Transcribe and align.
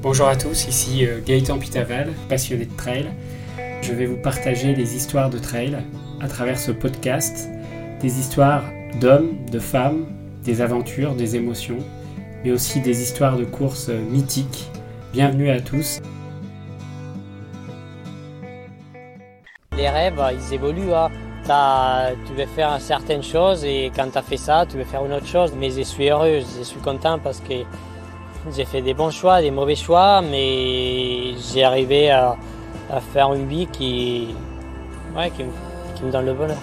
Bonjour 0.00 0.28
à 0.28 0.36
tous, 0.36 0.68
ici 0.68 1.04
euh, 1.04 1.18
Gaëtan 1.26 1.58
Pitaval, 1.58 2.12
passionné 2.28 2.66
de 2.66 2.76
trail. 2.76 3.06
Je 3.82 3.92
vais 3.92 4.06
vous 4.06 4.16
partager 4.16 4.72
des 4.72 4.94
histoires 4.94 5.28
de 5.28 5.38
trail 5.38 5.76
à 6.20 6.28
travers 6.28 6.56
ce 6.56 6.70
podcast, 6.70 7.48
des 8.00 8.20
histoires 8.20 8.62
d'hommes, 9.00 9.44
de 9.50 9.58
femmes, 9.58 10.06
des 10.44 10.60
aventures, 10.60 11.16
des 11.16 11.34
émotions, 11.34 11.78
mais 12.44 12.52
aussi 12.52 12.80
des 12.80 13.02
histoires 13.02 13.36
de 13.36 13.44
courses 13.44 13.88
mythiques. 13.88 14.70
Bienvenue 15.12 15.50
à 15.50 15.60
tous. 15.60 15.98
Les 19.76 19.88
rêves, 19.88 20.22
ils 20.32 20.54
évoluent. 20.54 20.94
Hein. 20.94 21.10
tu 22.24 22.34
veux 22.34 22.46
faire 22.46 22.80
certaines 22.80 23.24
choses 23.24 23.64
et 23.64 23.90
quand 23.96 24.08
tu 24.12 24.18
as 24.18 24.22
fait 24.22 24.36
ça, 24.36 24.64
tu 24.64 24.76
veux 24.76 24.84
faire 24.84 25.04
une 25.04 25.12
autre 25.12 25.26
chose. 25.26 25.52
Mais 25.58 25.70
je 25.70 25.82
suis 25.82 26.08
heureux, 26.08 26.38
je 26.56 26.62
suis 26.62 26.80
content 26.80 27.18
parce 27.18 27.40
que 27.40 27.64
j'ai 28.54 28.64
fait 28.64 28.82
des 28.82 28.94
bons 28.94 29.10
choix, 29.10 29.40
des 29.40 29.50
mauvais 29.50 29.74
choix, 29.74 30.20
mais 30.22 31.34
j'ai 31.52 31.64
arrivé 31.64 32.10
à, 32.10 32.36
faire 33.12 33.32
une 33.34 33.46
vie 33.46 33.66
qui, 33.66 34.28
me 35.14 36.10
donne 36.10 36.26
le 36.26 36.34
bonheur. 36.34 36.58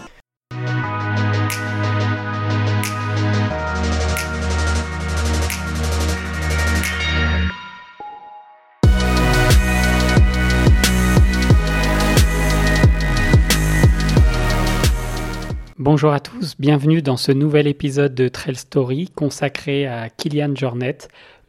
Bonjour 15.77 16.13
à 16.13 16.19
tous, 16.19 16.55
bienvenue 16.57 17.03
dans 17.03 17.15
ce 17.15 17.31
nouvel 17.31 17.67
épisode 17.67 18.15
de 18.15 18.27
Trail 18.27 18.55
Story 18.55 19.11
consacré 19.13 19.85
à 19.85 20.09
Kilian 20.09 20.55
Jornet, 20.55 20.97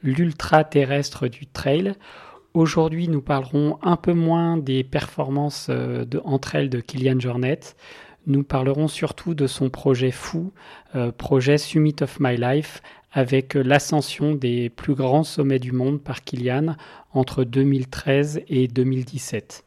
l'ultra-terrestre 0.06 1.28
du 1.28 1.46
trail. 1.46 1.94
Aujourd'hui, 2.54 3.08
nous 3.08 3.20
parlerons 3.20 3.78
un 3.82 3.96
peu 3.96 4.14
moins 4.14 4.56
des 4.56 4.82
performances 4.82 5.66
euh, 5.68 6.04
entre 6.24 6.54
elles 6.54 6.70
de 6.70 6.80
Kilian 6.80 7.20
Jornet. 7.20 7.60
Nous 8.26 8.42
parlerons 8.42 8.88
surtout 8.88 9.34
de 9.34 9.46
son 9.46 9.68
projet 9.68 10.10
fou, 10.10 10.52
euh, 10.94 11.12
projet 11.12 11.58
Summit 11.58 11.96
of 12.00 12.18
My 12.18 12.36
Life, 12.36 12.80
avec 13.12 13.54
l'ascension 13.54 14.34
des 14.34 14.70
plus 14.70 14.94
grands 14.94 15.24
sommets 15.24 15.58
du 15.58 15.72
monde 15.72 16.00
par 16.00 16.22
Kilian 16.22 16.76
entre 17.12 17.44
2013 17.44 18.42
et 18.48 18.68
2017. 18.68 19.64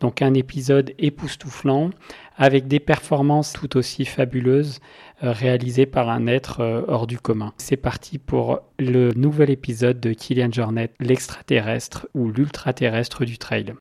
Donc 0.00 0.20
un 0.20 0.34
épisode 0.34 0.92
époustouflant 0.98 1.90
avec 2.36 2.66
des 2.66 2.80
performances 2.80 3.52
tout 3.52 3.76
aussi 3.76 4.04
fabuleuses 4.04 4.80
euh, 5.24 5.30
réalisées 5.30 5.86
par 5.86 6.08
un 6.08 6.26
être 6.26 6.60
euh, 6.60 6.82
hors 6.88 7.06
du 7.06 7.16
commun. 7.16 7.52
C'est 7.56 7.76
parti 7.76 8.18
pour 8.18 8.60
le 8.80 9.12
nouvel 9.14 9.50
épisode 9.50 10.00
de 10.00 10.12
Kylian 10.12 10.50
Jornet, 10.50 10.90
l'extraterrestre 10.98 12.08
ou 12.12 12.32
l'ultraterrestre 12.32 13.24
du 13.24 13.38
trail. 13.38 13.72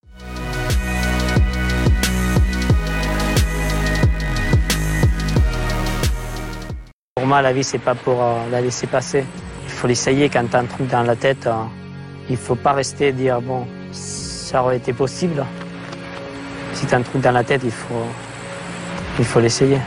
Pour 7.16 7.25
moi, 7.25 7.42
la 7.42 7.53
vie, 7.53 7.64
c'est 7.64 7.80
pas 7.80 7.95
pour 7.95 8.22
euh, 8.22 8.50
la 8.52 8.61
laisser 8.61 8.86
passer. 8.86 9.23
Il 9.66 9.72
faut 9.72 9.88
l'essayer 9.88 10.30
quand 10.30 10.45
tu 10.48 10.55
as 10.55 10.59
un 10.59 10.66
truc 10.66 10.88
dans 10.89 11.02
la 11.02 11.16
tête. 11.16 11.50
il 12.30 12.38
faut 12.38 12.53
pas 12.53 12.73
rester 12.73 13.08
et 13.08 13.14
dire 13.14 13.42
bon, 13.42 13.66
ça 13.92 14.61
aurait 14.61 14.78
été 14.78 14.94
possible. 14.94 15.44
Si 16.73 16.86
tu 16.86 16.94
as 16.94 16.98
un 16.98 17.02
truc 17.02 17.23
dans 17.23 17.31
la 17.31 17.44
tête, 17.44 17.61
il 17.64 17.72
faut, 17.72 18.05
il 19.17 19.26
faut 19.26 19.39
l'essayer. 19.39 19.80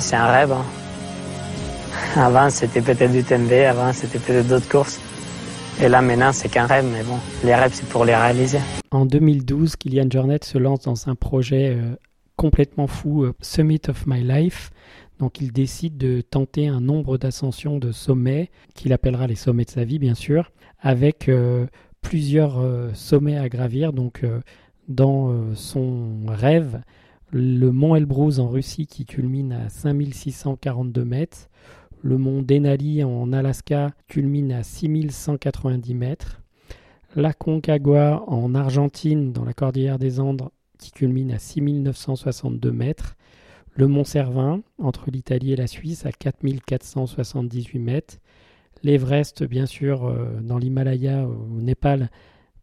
C'est 0.00 0.16
un 0.16 0.26
rêve. 0.26 0.50
Hein. 0.50 0.64
Avant, 2.16 2.50
c'était 2.50 2.80
peut-être 2.80 3.12
du 3.12 3.22
TMB, 3.22 3.52
avant, 3.68 3.92
c'était 3.92 4.18
peut-être 4.18 4.48
d'autres 4.48 4.68
courses. 4.68 5.00
Et 5.80 5.88
là, 5.88 6.02
maintenant, 6.02 6.32
c'est 6.32 6.48
qu'un 6.48 6.66
rêve, 6.66 6.86
mais 6.92 7.04
bon, 7.04 7.18
les 7.44 7.54
rêves, 7.54 7.70
c'est 7.72 7.88
pour 7.88 8.04
les 8.04 8.16
réaliser. 8.16 8.58
En 8.90 9.06
2012, 9.06 9.76
Kylian 9.76 10.10
Jornet 10.10 10.40
se 10.42 10.58
lance 10.58 10.80
dans 10.80 11.08
un 11.08 11.14
projet 11.14 11.76
euh, 11.76 11.94
complètement 12.34 12.88
fou, 12.88 13.22
euh, 13.22 13.32
Summit 13.42 13.82
of 13.88 14.08
My 14.08 14.24
Life. 14.24 14.72
Donc, 15.20 15.40
il 15.40 15.52
décide 15.52 15.96
de 15.96 16.20
tenter 16.20 16.66
un 16.66 16.80
nombre 16.80 17.16
d'ascensions 17.16 17.78
de 17.78 17.92
sommets, 17.92 18.50
qu'il 18.74 18.92
appellera 18.92 19.28
les 19.28 19.36
sommets 19.36 19.66
de 19.66 19.70
sa 19.70 19.84
vie, 19.84 20.00
bien 20.00 20.16
sûr, 20.16 20.50
avec 20.80 21.28
euh, 21.28 21.66
plusieurs 22.02 22.60
sommets 22.94 23.38
à 23.38 23.48
gravir. 23.48 23.92
Donc, 23.92 24.24
dans 24.88 25.54
son 25.54 26.26
rêve 26.26 26.80
le 27.32 27.70
mont 27.70 27.94
Elbrus 27.94 28.38
en 28.38 28.48
Russie 28.48 28.86
qui 28.86 29.04
culmine 29.04 29.52
à 29.52 29.68
5642 29.68 31.04
mètres, 31.04 31.48
le 32.02 32.18
mont 32.18 32.42
Denali 32.42 33.04
en 33.04 33.32
Alaska 33.32 33.90
culmine 34.08 34.52
à 34.52 34.62
6190 34.62 35.94
mètres, 35.94 36.40
la 37.14 37.32
Concagua 37.32 38.24
en 38.26 38.54
Argentine 38.54 39.32
dans 39.32 39.44
la 39.44 39.52
cordillère 39.52 39.98
des 39.98 40.18
Andes 40.18 40.48
qui 40.78 40.90
culmine 40.92 41.32
à 41.32 41.38
6962 41.38 42.72
mètres, 42.72 43.16
le 43.74 43.86
mont 43.86 44.04
Cervin 44.04 44.62
entre 44.78 45.10
l'Italie 45.10 45.52
et 45.52 45.56
la 45.56 45.66
Suisse 45.66 46.06
à 46.06 46.12
4478 46.12 47.78
mètres, 47.78 48.18
l'Everest 48.82 49.44
bien 49.44 49.66
sûr 49.66 50.06
euh, 50.06 50.40
dans 50.40 50.58
l'Himalaya 50.58 51.26
au 51.26 51.60
Népal 51.60 52.10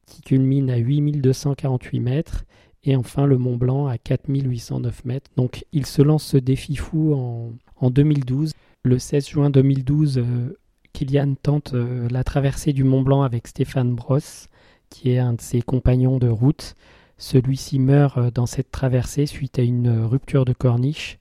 qui 0.06 0.22
culmine 0.22 0.70
à 0.72 0.78
8248 0.78 2.00
mètres, 2.00 2.46
et 2.88 2.96
enfin 2.96 3.26
le 3.26 3.38
Mont 3.38 3.58
Blanc 3.58 3.88
à 3.88 3.98
4809 3.98 5.06
mètres. 5.06 5.30
Donc 5.36 5.66
il 5.74 5.86
se 5.86 6.02
lance 6.02 6.24
ce 6.24 6.38
défi 6.38 6.76
fou 6.76 7.14
en, 7.14 7.90
2012. 7.90 8.54
Le 8.84 8.98
16 8.98 9.28
juin 9.28 9.50
2012, 9.50 10.18
euh, 10.18 10.58
Kylian 10.94 11.36
tente 11.36 11.74
euh, 11.74 12.08
la 12.10 12.24
traversée 12.24 12.74
du 12.74 12.84
Mont 12.84 13.02
Blanc 13.02 13.22
avec 13.22 13.48
Stéphane 13.48 13.94
Brosse, 13.94 14.48
qui 14.90 15.12
est 15.12 15.20
un 15.20 15.34
de 15.34 15.42
ses 15.42 15.62
compagnons 15.62 16.18
de 16.18 16.30
route. 16.30 16.76
Celui-ci 17.18 17.78
meurt 17.78 18.18
euh, 18.18 18.32
dans 18.32 18.46
cette 18.46 18.72
traversée 18.72 19.26
suite 19.26 19.60
à 19.60 19.64
une 19.64 19.90
rupture 20.06 20.46
de 20.46 20.54
corniche 20.54 21.20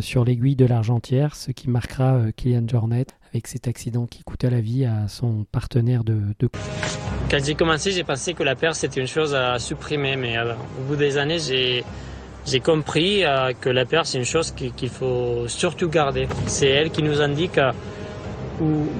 sur 0.00 0.24
l'aiguille 0.24 0.54
de 0.54 0.64
l'Argentière, 0.64 1.34
ce 1.34 1.50
qui 1.50 1.68
marquera 1.68 2.30
Kylian 2.36 2.68
Jornet 2.68 3.06
avec 3.32 3.46
cet 3.46 3.66
accident 3.66 4.06
qui 4.06 4.22
coûta 4.22 4.50
la 4.50 4.60
vie 4.60 4.84
à 4.84 5.08
son 5.08 5.44
partenaire 5.50 6.04
de, 6.04 6.20
de... 6.38 6.50
Quand 7.30 7.42
j'ai 7.42 7.54
commencé, 7.54 7.90
j'ai 7.90 8.04
pensé 8.04 8.34
que 8.34 8.42
la 8.42 8.54
peur 8.54 8.74
c'était 8.74 9.00
une 9.00 9.06
chose 9.06 9.34
à 9.34 9.58
supprimer, 9.58 10.16
mais 10.16 10.36
euh, 10.36 10.52
au 10.52 10.88
bout 10.88 10.96
des 10.96 11.16
années, 11.16 11.38
j'ai 11.38 11.82
j'ai 12.44 12.60
compris 12.60 13.24
euh, 13.24 13.52
que 13.58 13.70
la 13.70 13.86
peur 13.86 14.04
c'est 14.04 14.18
une 14.18 14.26
chose 14.26 14.52
qu'il 14.52 14.90
faut 14.90 15.48
surtout 15.48 15.88
garder. 15.88 16.28
C'est 16.46 16.68
elle 16.68 16.90
qui 16.90 17.02
nous 17.02 17.22
indique 17.22 17.56
euh, 17.56 17.72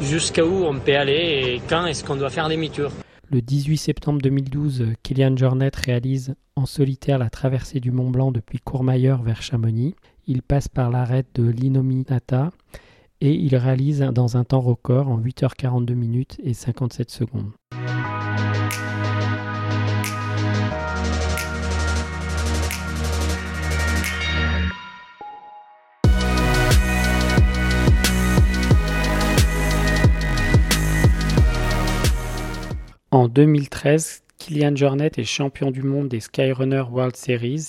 jusqu'à 0.01 0.45
où 0.47 0.65
on 0.65 0.79
peut 0.79 0.97
aller 0.97 1.13
et 1.57 1.63
quand 1.69 1.85
est-ce 1.85 2.03
qu'on 2.03 2.17
doit 2.17 2.31
faire 2.31 2.49
demi-tour. 2.49 2.91
Le 3.31 3.43
18 3.43 3.77
septembre 3.77 4.23
2012, 4.23 4.95
Kylian 5.03 5.37
Jornet 5.37 5.71
réalise 5.75 6.35
en 6.57 6.65
solitaire 6.65 7.19
la 7.19 7.29
traversée 7.29 7.81
du 7.81 7.91
Mont 7.91 8.11
Blanc 8.11 8.33
depuis 8.33 8.61
Courmayeur 8.61 9.23
vers 9.23 9.43
Chamonix. 9.43 9.95
Il 10.27 10.43
passe 10.43 10.69
par 10.69 10.91
l'arête 10.91 11.29
de 11.35 11.49
l'Inominata 11.51 12.51
et 13.25 13.35
il 13.35 13.55
réalise 13.55 14.01
dans 14.01 14.37
un 14.37 14.43
temps 14.43 14.61
record 14.61 15.07
en 15.07 15.17
8h42 15.17 15.95
minutes 15.95 16.41
et 16.43 16.55
57 16.55 17.09
secondes. 17.09 17.53
En 33.13 33.29
2013, 33.29 34.25
Kylian 34.39 34.75
Jornet 34.75 35.13
est 35.17 35.23
champion 35.23 35.71
du 35.71 35.85
monde 35.85 36.09
des 36.09 36.19
Skyrunner 36.19 36.83
World 36.91 37.15
Series. 37.15 37.69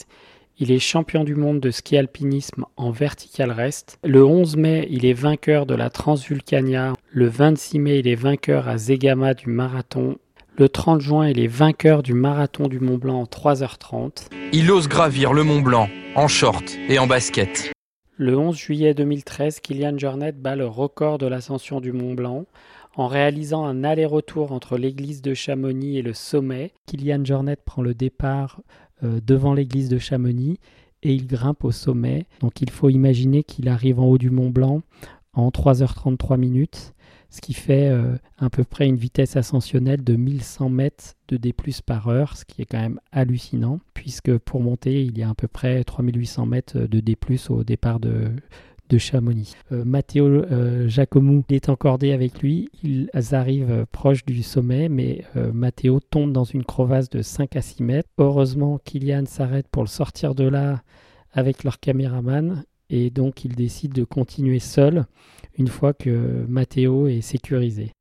Il 0.66 0.72
est 0.72 0.79
champion 0.79 1.25
du 1.25 1.35
monde 1.35 1.59
de 1.59 1.72
ski 1.72 1.97
alpinisme 1.97 2.63
en 2.78 2.90
vertical 2.90 3.51
rest. 3.51 4.00
Le 4.01 4.24
11 4.24 4.56
mai, 4.56 4.88
il 4.90 5.06
est 5.06 5.12
vainqueur 5.12 5.66
de 5.66 5.75
la 5.75 5.90
Transvulcania. 5.90 6.94
Le 7.12 7.27
26 7.27 7.80
mai, 7.80 8.00
il 8.00 8.07
est 8.07 8.15
vainqueur 8.15 8.69
à 8.69 8.77
Zegama 8.77 9.33
du 9.33 9.50
marathon. 9.50 10.15
Le 10.57 10.69
30 10.69 11.01
juin, 11.01 11.27
il 11.27 11.38
est 11.38 11.48
vainqueur 11.48 12.01
du 12.01 12.13
marathon 12.13 12.69
du 12.69 12.80
Mont 12.80 12.98
Blanc 12.98 13.19
en 13.19 13.25
3h30. 13.25 14.30
Il 14.54 14.71
ose 14.71 14.88
gravir 14.88 15.33
le 15.33 15.44
Mont 15.44 15.60
Blanc 15.60 15.89
en 16.15 16.30
short 16.30 16.77
et 16.88 16.98
en 16.98 17.07
basket. 17.07 17.74
Le 18.15 18.38
11 18.38 18.56
juillet 18.56 18.94
2013, 18.94 19.60
Kylian 19.60 19.98
Jornet 19.98 20.31
bat 20.31 20.56
le 20.56 20.68
record 20.68 21.18
de 21.18 21.27
l'ascension 21.27 21.81
du 21.81 21.92
Mont 21.92 22.13
Blanc 22.13 22.45
en 22.95 23.07
réalisant 23.07 23.65
un 23.65 23.83
aller-retour 23.83 24.51
entre 24.51 24.77
l'église 24.77 25.21
de 25.21 25.33
Chamonix 25.33 25.98
et 25.98 26.01
le 26.01 26.13
sommet. 26.13 26.71
Kylian 26.86 27.25
Jornet 27.25 27.56
prend 27.56 27.81
le 27.81 27.94
départ 27.94 28.62
devant 29.03 29.53
l'église 29.53 29.89
de 29.89 29.97
Chamonix 29.97 30.59
et 31.03 31.13
il 31.13 31.27
grimpe 31.27 31.63
au 31.63 31.71
sommet. 31.71 32.25
Donc 32.39 32.61
il 32.61 32.69
faut 32.69 32.89
imaginer 32.89 33.44
qu'il 33.44 33.69
arrive 33.69 34.00
en 34.00 34.05
haut 34.05 34.17
du 34.17 34.29
Mont 34.29 34.50
Blanc 34.50 34.81
en 35.33 35.50
3h33 35.50 36.38
minutes, 36.38 36.94
ce 37.29 37.41
qui 37.41 37.53
fait 37.53 37.89
euh, 37.89 38.15
à 38.38 38.50
peu 38.50 38.63
près 38.63 38.88
une 38.88 38.95
vitesse 38.95 39.35
ascensionnelle 39.35 40.03
de 40.03 40.15
1100 40.15 40.69
mètres 40.69 41.15
de 41.27 41.38
D 41.38 41.53
par 41.85 42.07
heure, 42.07 42.38
ce 42.38 42.45
qui 42.45 42.61
est 42.61 42.65
quand 42.65 42.79
même 42.79 43.00
hallucinant, 43.11 43.79
puisque 43.95 44.38
pour 44.38 44.61
monter, 44.61 45.03
il 45.03 45.17
y 45.17 45.23
a 45.23 45.29
à 45.29 45.33
peu 45.33 45.47
près 45.47 45.83
3800 45.83 46.45
mètres 46.45 46.77
de 46.77 47.00
D 47.00 47.17
au 47.50 47.63
départ 47.63 48.00
de, 48.00 48.31
de 48.89 48.97
Chamonix. 48.97 49.56
Euh, 49.71 49.83
Matteo 49.85 50.27
euh, 50.27 50.89
est 51.50 51.69
encordé 51.69 52.12
avec 52.12 52.41
lui. 52.41 52.69
Ils 52.83 53.09
arrivent 53.31 53.85
proche 53.91 54.25
du 54.25 54.44
sommet, 54.44 54.89
mais 54.89 55.24
Matteo 55.53 56.00
tombe 56.00 56.31
dans 56.31 56.44
une 56.44 56.63
crevasse 56.63 57.09
de 57.09 57.21
5 57.21 57.56
à 57.56 57.62
6 57.62 57.83
mètres. 57.83 58.09
Heureusement, 58.18 58.80
Kylian 58.83 59.25
s'arrête 59.25 59.68
pour 59.69 59.83
le 59.83 59.88
sortir 59.88 60.35
de 60.35 60.45
là 60.45 60.81
avec 61.31 61.63
leur 61.63 61.80
caméraman 61.80 62.63
et 62.89 63.09
donc 63.09 63.44
ils 63.44 63.56
décident 63.56 63.94
de 63.94 64.03
continuer 64.03 64.59
seul 64.59 65.06
une 65.57 65.68
fois 65.68 65.94
que 65.94 66.45
Matteo 66.47 67.07
est 67.07 67.21
sécurisé. 67.21 67.91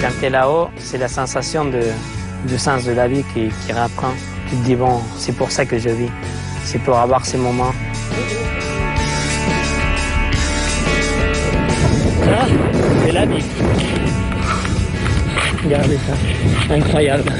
Quand 0.00 0.10
tu 0.18 0.24
es 0.24 0.30
là-haut, 0.30 0.68
c'est 0.78 0.98
la 0.98 1.08
sensation 1.08 1.64
de, 1.66 1.82
sens 2.56 2.84
de 2.84 2.92
la 2.92 3.06
vie 3.06 3.22
qui. 3.34 3.50
Tu 4.50 4.56
te 4.56 4.64
dis, 4.64 4.74
bon, 4.74 5.00
c'est 5.16 5.36
pour 5.36 5.52
ça 5.52 5.64
que 5.64 5.78
je 5.78 5.90
vis. 5.90 6.10
C'est 6.64 6.80
pour 6.80 6.96
avoir 6.96 7.24
ces 7.24 7.38
moments. 7.38 7.72
Ah, 12.26 12.46
c'est 13.04 13.12
la 13.12 13.26
vie. 13.26 13.44
Regardez 15.62 15.96
ça, 15.98 16.74
incroyable. 16.74 17.32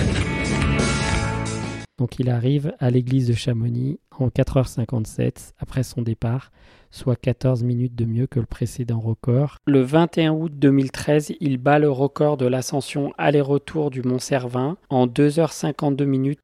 Donc 1.99 2.21
il 2.21 2.31
arrive 2.31 2.73
à 2.79 2.91
l'église 2.91 3.27
de 3.27 3.35
Chamonix 3.35 3.99
en 4.17 4.29
4h57 4.29 5.53
après 5.59 5.83
son 5.83 6.03
départ, 6.03 6.53
soit 6.93 7.17
14 7.17 7.65
minutes 7.65 7.97
de 7.97 8.05
mieux 8.05 8.29
que 8.29 8.39
le 8.39 8.47
précédent 8.47 9.01
record. 9.01 9.57
Le 9.67 9.81
21 9.81 10.33
août 10.33 10.53
2013, 10.55 11.33
il 11.41 11.59
bat 11.59 11.81
le 11.81 11.91
record 11.91 12.37
de 12.37 12.47
l'ascension 12.47 13.13
aller-retour 13.19 13.91
du 13.91 14.03
Mont 14.03 14.21
Cervin 14.21 14.77
en 14.91 15.09
2h52 15.09 16.05
minutes. 16.05 16.41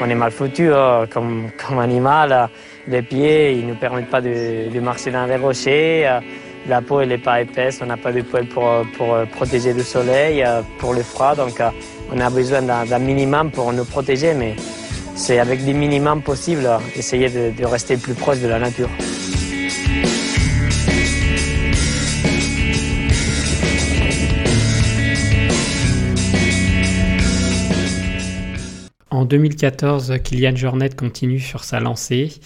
On 0.00 0.10
est 0.10 0.14
mal 0.14 0.30
foutu 0.30 0.72
hein, 0.72 1.06
comme, 1.10 1.50
comme, 1.56 1.78
animal. 1.78 2.48
Les 2.86 3.02
pieds, 3.02 3.52
ils 3.52 3.66
ne 3.66 3.72
nous 3.72 3.78
permettent 3.78 4.10
pas 4.10 4.20
de, 4.20 4.72
de 4.72 4.80
marcher 4.80 5.10
dans 5.10 5.26
les 5.26 5.36
rochers. 5.36 6.20
La 6.68 6.82
peau, 6.82 7.00
elle 7.00 7.08
n'est 7.08 7.18
pas 7.18 7.40
épaisse. 7.40 7.80
On 7.82 7.86
n'a 7.86 7.96
pas 7.96 8.12
de 8.12 8.22
poils 8.22 8.46
pour, 8.46 8.68
pour 8.96 9.16
protéger 9.32 9.72
le 9.72 9.82
soleil, 9.82 10.44
pour 10.78 10.94
le 10.94 11.02
froid. 11.02 11.34
Donc, 11.34 11.62
on 12.12 12.20
a 12.20 12.30
besoin 12.30 12.62
d'un 12.62 12.98
minimum 12.98 13.50
pour 13.50 13.72
nous 13.72 13.84
protéger, 13.84 14.34
mais 14.34 14.54
c'est 15.16 15.38
avec 15.38 15.64
des 15.64 15.72
minimums 15.72 16.22
possibles 16.22 16.68
essayer 16.94 17.28
de, 17.28 17.64
rester 17.64 17.96
plus 17.96 18.14
proche 18.14 18.40
de 18.40 18.48
la 18.48 18.58
nature. 18.58 18.88
2014, 29.26 30.14
Kylian 30.22 30.56
Jornet 30.56 30.90
continue 30.90 31.40
sur 31.40 31.64
sa 31.64 31.80
lancée. 31.80 32.40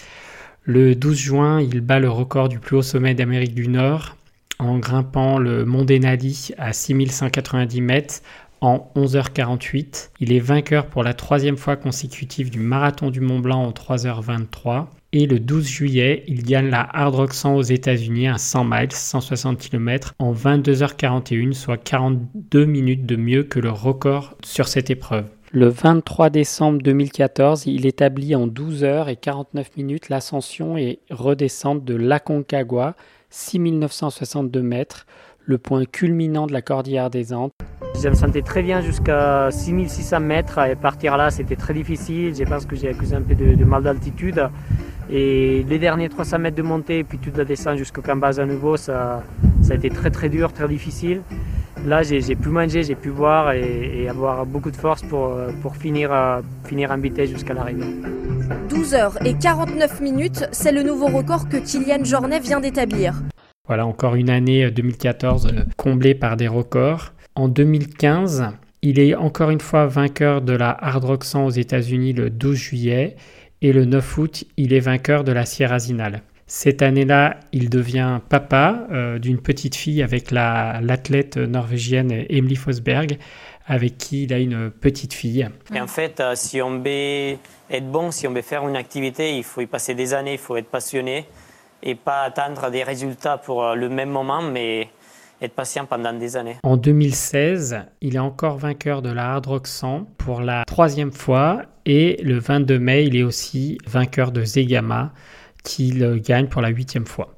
Le 0.65 0.94
12 0.94 1.17
juin, 1.17 1.61
il 1.61 1.81
bat 1.81 2.00
le 2.00 2.11
record 2.11 2.49
du 2.49 2.59
plus 2.59 2.77
haut 2.77 2.82
sommet 2.82 3.15
d'Amérique 3.15 3.55
du 3.55 3.69
Nord 3.69 4.17
en 4.61 4.79
grimpant 4.79 5.38
le 5.38 5.65
mont 5.65 5.85
Denali 5.85 6.50
à 6.59 6.73
6190 6.73 7.81
mètres 7.81 8.21
en 8.61 8.91
11h48. 8.94 10.11
Il 10.21 10.32
est 10.32 10.41
vainqueur 10.41 10.87
pour 10.87 11.03
la 11.03 11.15
troisième 11.15 11.56
fois 11.56 11.77
consécutive 11.77 12.50
du 12.50 12.61
marathon 12.61 13.11
du 13.11 13.21
Mont 13.21 13.38
Blanc 13.38 13.65
en 13.65 13.71
3h23. 13.71 14.87
Et 15.12 15.26
le 15.26 15.41
12 15.41 15.67
juillet, 15.67 16.25
il 16.29 16.44
gagne 16.44 16.69
la 16.69 16.83
Hard 16.93 17.15
Rock 17.15 17.33
100 17.33 17.56
aux 17.56 17.62
États-Unis 17.62 18.29
à 18.29 18.38
100 18.38 18.65
miles, 18.65 18.93
160 18.93 19.59
km, 19.59 20.15
en 20.19 20.33
22h41, 20.33 21.53
soit 21.53 21.79
42 21.79 22.65
minutes 22.65 23.06
de 23.06 23.17
mieux 23.17 23.43
que 23.43 23.59
le 23.59 23.71
record 23.71 24.37
sur 24.44 24.69
cette 24.69 24.91
épreuve. 24.91 25.25
Le 25.52 25.67
23 25.67 26.31
décembre 26.31 26.81
2014, 26.81 27.67
il 27.67 27.85
établit 27.85 28.37
en 28.37 28.47
12 28.47 28.85
h 28.85 29.08
et 29.11 29.17
49 29.17 29.76
minutes 29.76 30.08
l'ascension 30.08 30.76
et 30.76 31.00
redescente 31.11 31.85
de 31.85 31.97
l'Aconcagua, 31.97 32.94
6962 33.31 34.62
mètres, 34.62 35.06
le 35.44 35.58
point 35.58 35.87
culminant 35.87 36.47
de 36.47 36.52
la 36.52 36.62
cordillère 36.62 37.11
des 37.11 37.32
Andes. 37.32 37.50
Je 38.00 38.08
me 38.08 38.14
sentais 38.14 38.43
très 38.43 38.62
bien 38.62 38.81
jusqu'à 38.81 39.50
6600 39.50 40.20
mètres 40.20 40.61
et 40.61 40.76
partir 40.76 41.17
là 41.17 41.32
c'était 41.32 41.56
très 41.56 41.75
difficile. 41.75 42.32
Je 42.32 42.44
pense 42.44 42.64
que 42.64 42.76
j'ai 42.76 42.88
accusé 42.88 43.17
un 43.17 43.23
peu 43.23 43.35
de, 43.35 43.64
mal 43.64 43.82
d'altitude. 43.82 44.49
Et 45.11 45.64
les 45.69 45.81
derniers 45.81 46.08
300 46.08 46.38
mètres 46.38 46.56
de 46.56 46.62
montée 46.62 47.02
puis 47.02 47.19
toute 47.19 47.37
la 47.37 47.44
descente 47.44 47.76
jusqu'au 47.76 48.02
camp 48.02 48.14
base 48.14 48.38
à 48.38 48.47
nouveau, 48.47 48.76
ça, 48.76 49.25
ça 49.62 49.73
a 49.73 49.76
été 49.76 49.91
très 49.91 50.11
très 50.12 50.29
dur, 50.29 50.52
très 50.52 50.69
difficile. 50.69 51.23
Là 51.87 52.03
j'ai 52.03 52.21
pu 52.37 52.49
manger, 52.49 52.82
j'ai 52.82 52.94
pu 52.94 53.11
boire 53.11 53.53
et, 53.53 54.09
avoir 54.09 54.44
beaucoup 54.44 54.71
de 54.71 54.77
force 54.77 55.03
pour, 55.03 55.37
pour 55.62 55.77
finir, 55.77 56.11
finir 56.65 56.91
en 56.91 56.99
vitesse 56.99 57.31
jusqu'à 57.31 57.55
l'arrivée. 57.55 57.87
12 58.69 58.94
heures 58.94 59.27
et 59.27 59.35
49 59.35 60.00
minutes, 60.00 60.47
c'est 60.53 60.73
le 60.73 60.82
nouveau 60.82 61.06
record 61.06 61.49
que 61.49 61.56
Kylian 61.56 62.05
Jornet 62.05 62.41
vient 62.41 62.61
d'établir. 62.61 63.15
Voilà 63.67 63.87
encore 63.87 64.17
une 64.17 64.31
année 64.31 64.71
2014 64.71 65.47
euh, 65.47 65.62
comblée 65.77 66.15
par 66.15 66.37
des 66.37 66.49
records. 66.49 67.12
En 67.35 67.49
2015, 67.49 68.49
il 68.83 68.99
est 68.99 69.15
encore 69.15 69.50
une 69.50 69.61
fois 69.61 69.87
vainqueur 69.87 70.43
de 70.43 70.53
la 70.53 70.71
Hard 70.71 71.05
Rock 71.05 71.25
100 71.25 71.47
aux 71.47 71.50
États-Unis 71.50 72.12
le 72.12 72.31
12 72.31 72.56
juillet 72.56 73.17
et 73.62 73.73
le 73.73 73.85
9 73.85 74.19
août, 74.19 74.44
il 74.56 74.73
est 74.73 74.81
vainqueur 74.81 75.23
de 75.23 75.33
la 75.33 75.44
Sierra 75.44 75.79
Zinal. 75.79 76.23
Cette 76.52 76.82
année-là, 76.82 77.37
il 77.52 77.70
devient 77.70 78.19
papa 78.29 78.88
euh, 78.91 79.20
d'une 79.20 79.41
petite 79.41 79.76
fille 79.76 80.02
avec 80.02 80.32
l'athlète 80.32 81.37
norvégienne 81.37 82.25
Emily 82.29 82.56
Fosberg, 82.56 83.19
avec 83.69 83.97
qui 83.99 84.25
il 84.25 84.32
a 84.32 84.38
une 84.41 84.69
petite 84.69 85.14
fille. 85.14 85.49
Et 85.73 85.81
en 85.81 85.87
fait, 85.87 86.19
euh, 86.19 86.32
si 86.35 86.61
on 86.61 86.81
veut 86.81 87.37
être 87.70 87.88
bon, 87.93 88.11
si 88.11 88.26
on 88.26 88.32
veut 88.32 88.43
faire 88.43 88.67
une 88.69 88.75
activité, 88.75 89.37
il 89.37 89.44
faut 89.44 89.61
y 89.61 89.67
passer 89.67 89.94
des 89.94 90.12
années, 90.12 90.32
il 90.32 90.38
faut 90.41 90.56
être 90.56 90.67
passionné 90.67 91.25
et 91.85 91.94
pas 91.94 92.23
attendre 92.23 92.69
des 92.73 92.82
résultats 92.82 93.38
pour 93.38 93.62
euh, 93.62 93.76
le 93.76 93.88
même 93.88 94.11
moment, 94.11 94.43
mais 94.43 94.88
être 95.41 95.55
patient 95.55 95.87
pendant 95.87 96.12
des 96.12 96.37
années. 96.37 96.56
En 96.64 96.76
2016, 96.76 97.79
il 98.00 98.17
est 98.17 98.19
encore 98.19 98.58
vainqueur 98.58 99.02
de 99.02 99.12
la 99.12 99.35
Hard 99.35 99.47
Rock 99.47 99.69
100 99.69 100.05
pour 100.19 100.41
la 100.41 100.64
troisième 100.64 101.12
fois 101.12 101.62
et 101.87 102.20
le 102.25 102.41
22 102.41 102.81
mai, 102.81 103.05
il 103.05 103.14
est 103.14 103.23
aussi 103.23 103.79
vainqueur 103.87 104.32
de 104.32 104.44
Zegama 104.44 105.12
qu'il 105.62 106.21
gagne 106.21 106.47
pour 106.47 106.62
la 106.62 106.69
huitième 106.69 107.07
fois. 107.07 107.35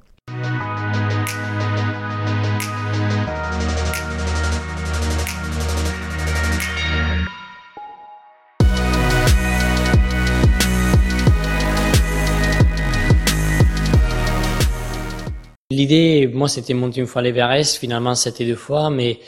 L'idée, 15.71 16.29
moi, 16.31 16.47
c'était 16.47 16.75
monter 16.75 17.01
une 17.01 17.07
fois 17.07 17.23
l'Everest. 17.23 17.77
Finalement, 17.77 18.13
c'était 18.13 18.45
deux 18.45 18.55
fois, 18.55 18.91
mais 18.91 19.19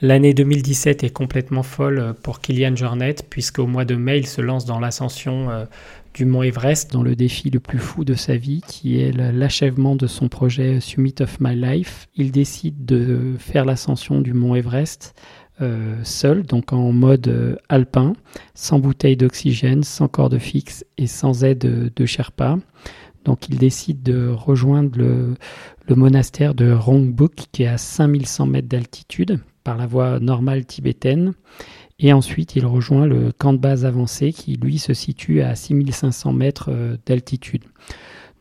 L'année 0.00 0.34
2017 0.34 1.04
est 1.04 1.10
complètement 1.10 1.62
folle 1.62 2.14
pour 2.22 2.40
Kylian 2.40 2.76
Jornet, 2.76 3.14
puisqu'au 3.30 3.66
mois 3.66 3.86
de 3.86 3.94
mai, 3.94 4.18
il 4.18 4.26
se 4.26 4.42
lance 4.42 4.66
dans 4.66 4.78
l'ascension 4.78 5.50
euh, 5.50 5.64
du 6.14 6.24
mont 6.24 6.42
Everest, 6.42 6.92
dans 6.92 7.02
le 7.02 7.16
défi 7.16 7.50
le 7.50 7.60
plus 7.60 7.78
fou 7.78 8.04
de 8.04 8.14
sa 8.14 8.36
vie, 8.36 8.62
qui 8.66 9.00
est 9.00 9.12
l'achèvement 9.12 9.96
de 9.96 10.06
son 10.06 10.28
projet 10.28 10.80
Summit 10.80 11.16
of 11.20 11.40
My 11.40 11.56
Life. 11.56 12.08
Il 12.14 12.30
décide 12.30 12.84
de 12.84 13.34
faire 13.38 13.64
l'ascension 13.64 14.20
du 14.20 14.32
mont 14.32 14.54
Everest 14.54 15.14
euh, 15.60 15.96
seul, 16.02 16.42
donc 16.42 16.72
en 16.72 16.92
mode 16.92 17.28
euh, 17.28 17.56
alpin, 17.68 18.14
sans 18.54 18.78
bouteille 18.78 19.16
d'oxygène, 19.16 19.82
sans 19.82 20.08
corde 20.08 20.38
fixe 20.38 20.84
et 20.98 21.06
sans 21.06 21.44
aide 21.44 21.92
de 21.94 22.06
Sherpa. 22.06 22.58
Donc 23.24 23.48
il 23.48 23.58
décide 23.58 24.02
de 24.02 24.28
rejoindre 24.28 24.98
le, 24.98 25.36
monastère 25.94 26.54
de 26.54 26.72
Rongbuk 26.72 27.34
qui 27.52 27.62
est 27.62 27.68
à 27.68 27.78
5100 27.78 28.46
mètres 28.46 28.68
d'altitude 28.68 29.40
par 29.62 29.76
la 29.76 29.86
voie 29.86 30.20
normale 30.20 30.64
tibétaine. 30.66 31.34
Et 31.98 32.12
ensuite 32.12 32.56
il 32.56 32.66
rejoint 32.66 33.06
le 33.06 33.32
camp 33.32 33.52
de 33.52 33.58
base 33.58 33.84
avancé 33.84 34.32
qui 34.32 34.54
lui 34.54 34.78
se 34.78 34.94
situe 34.94 35.42
à 35.42 35.54
6500 35.54 36.32
mètres 36.32 36.70
euh, 36.70 36.96
d'altitude. 37.06 37.64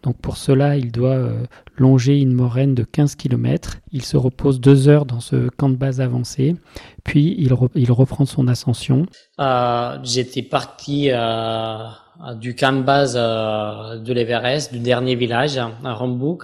Donc 0.01 0.17
pour 0.17 0.36
cela, 0.36 0.75
il 0.75 0.91
doit 0.91 1.12
euh, 1.12 1.43
longer 1.77 2.19
une 2.19 2.33
moraine 2.33 2.75
de 2.75 2.83
15 2.83 3.15
km. 3.15 3.77
Il 3.93 4.03
se 4.03 4.17
repose 4.17 4.60
deux 4.60 4.89
heures 4.89 5.05
dans 5.05 5.22
ce 5.22 5.48
camp 5.50 5.69
de 5.69 5.75
base 5.75 6.01
avancé, 6.01 6.57
puis 7.05 7.36
il, 7.38 7.53
reprend 7.53 8.25
son 8.25 8.50
ascension. 8.50 9.05
Euh, 9.39 9.98
j'étais 10.03 10.41
parti 10.41 11.10
du 12.36 12.55
camp 12.55 12.77
de 12.77 12.83
base 12.83 13.13
de 13.13 14.13
l'Everest, 14.13 14.74
du 14.74 14.79
dernier 14.79 15.15
village 15.15 15.57
à 15.57 15.93
Rombouc. 15.93 16.43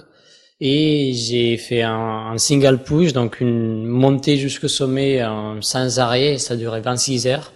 Et 0.62 1.12
j'ai 1.14 1.56
fait 1.56 1.82
un, 1.82 2.36
single 2.36 2.78
push, 2.78 3.14
donc 3.14 3.40
une 3.40 3.86
montée 3.86 4.36
jusqu'au 4.36 4.68
sommet 4.68 5.22
sans 5.62 5.98
arrêt, 5.98 6.36
ça 6.36 6.54
durait 6.54 6.82
26 6.82 7.26
heures. 7.28 7.52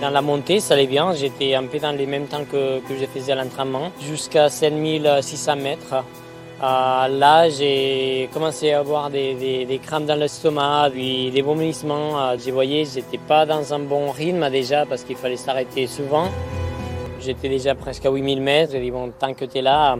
Dans 0.00 0.10
la 0.10 0.22
montée, 0.22 0.60
ça 0.60 0.74
allait 0.74 0.86
bien, 0.86 1.12
j'étais 1.14 1.54
un 1.54 1.64
peu 1.64 1.80
dans 1.80 1.90
les 1.90 2.06
mêmes 2.06 2.26
temps 2.26 2.44
que, 2.44 2.78
que 2.80 2.94
je 3.00 3.06
faisais 3.06 3.32
à 3.32 3.34
l'entraînement, 3.34 3.90
jusqu'à 4.08 4.48
7600 4.48 5.56
mètres. 5.56 6.04
Euh, 6.62 7.08
là, 7.08 7.50
j'ai 7.50 8.30
commencé 8.32 8.70
à 8.70 8.78
avoir 8.78 9.10
des, 9.10 9.80
crampes 9.84 10.06
dans 10.06 10.14
l'estomac, 10.14 10.90
puis 10.92 11.30
des 11.30 11.42
vomissements. 11.42 12.18
Euh, 12.18 12.36
je 12.38 12.50
voyais, 12.50 12.84
j'étais 12.84 13.18
pas 13.18 13.44
dans 13.44 13.74
un 13.74 13.80
bon 13.80 14.10
rythme 14.10 14.48
déjà 14.50 14.86
parce 14.86 15.02
qu'il 15.02 15.16
fallait 15.16 15.36
s'arrêter 15.36 15.86
souvent. 15.86 16.28
J'étais 17.20 17.48
déjà 17.48 17.74
presque 17.74 18.06
à 18.06 18.10
8000 18.10 18.40
mètres. 18.40 18.72
J'ai 18.72 18.80
dit, 18.80 18.90
bon, 18.90 19.10
tant 19.18 19.34
que 19.34 19.44
tu 19.44 19.58
es 19.58 19.62
là, 19.62 19.98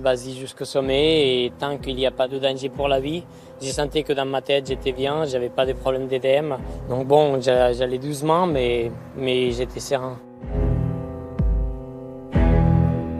vas-y 0.00 0.34
jusqu'au 0.34 0.64
sommet 0.64 1.44
et 1.44 1.52
tant 1.58 1.78
qu'il 1.78 1.96
n'y 1.96 2.06
a 2.06 2.10
pas 2.10 2.28
de 2.28 2.38
danger 2.38 2.68
pour 2.68 2.88
la 2.88 3.00
vie. 3.00 3.24
J'ai 3.60 3.72
senti 3.72 4.04
que 4.04 4.12
dans 4.12 4.26
ma 4.26 4.42
tête, 4.42 4.66
j'étais 4.66 4.92
bien, 4.92 5.24
j'avais 5.24 5.48
pas 5.48 5.64
de 5.64 5.72
problème 5.72 6.06
d'EDM. 6.06 6.56
Donc 6.88 7.06
bon, 7.06 7.40
j'allais 7.40 7.98
doucement, 7.98 8.46
mais, 8.46 8.90
j'étais 9.18 9.80
serein. 9.80 10.18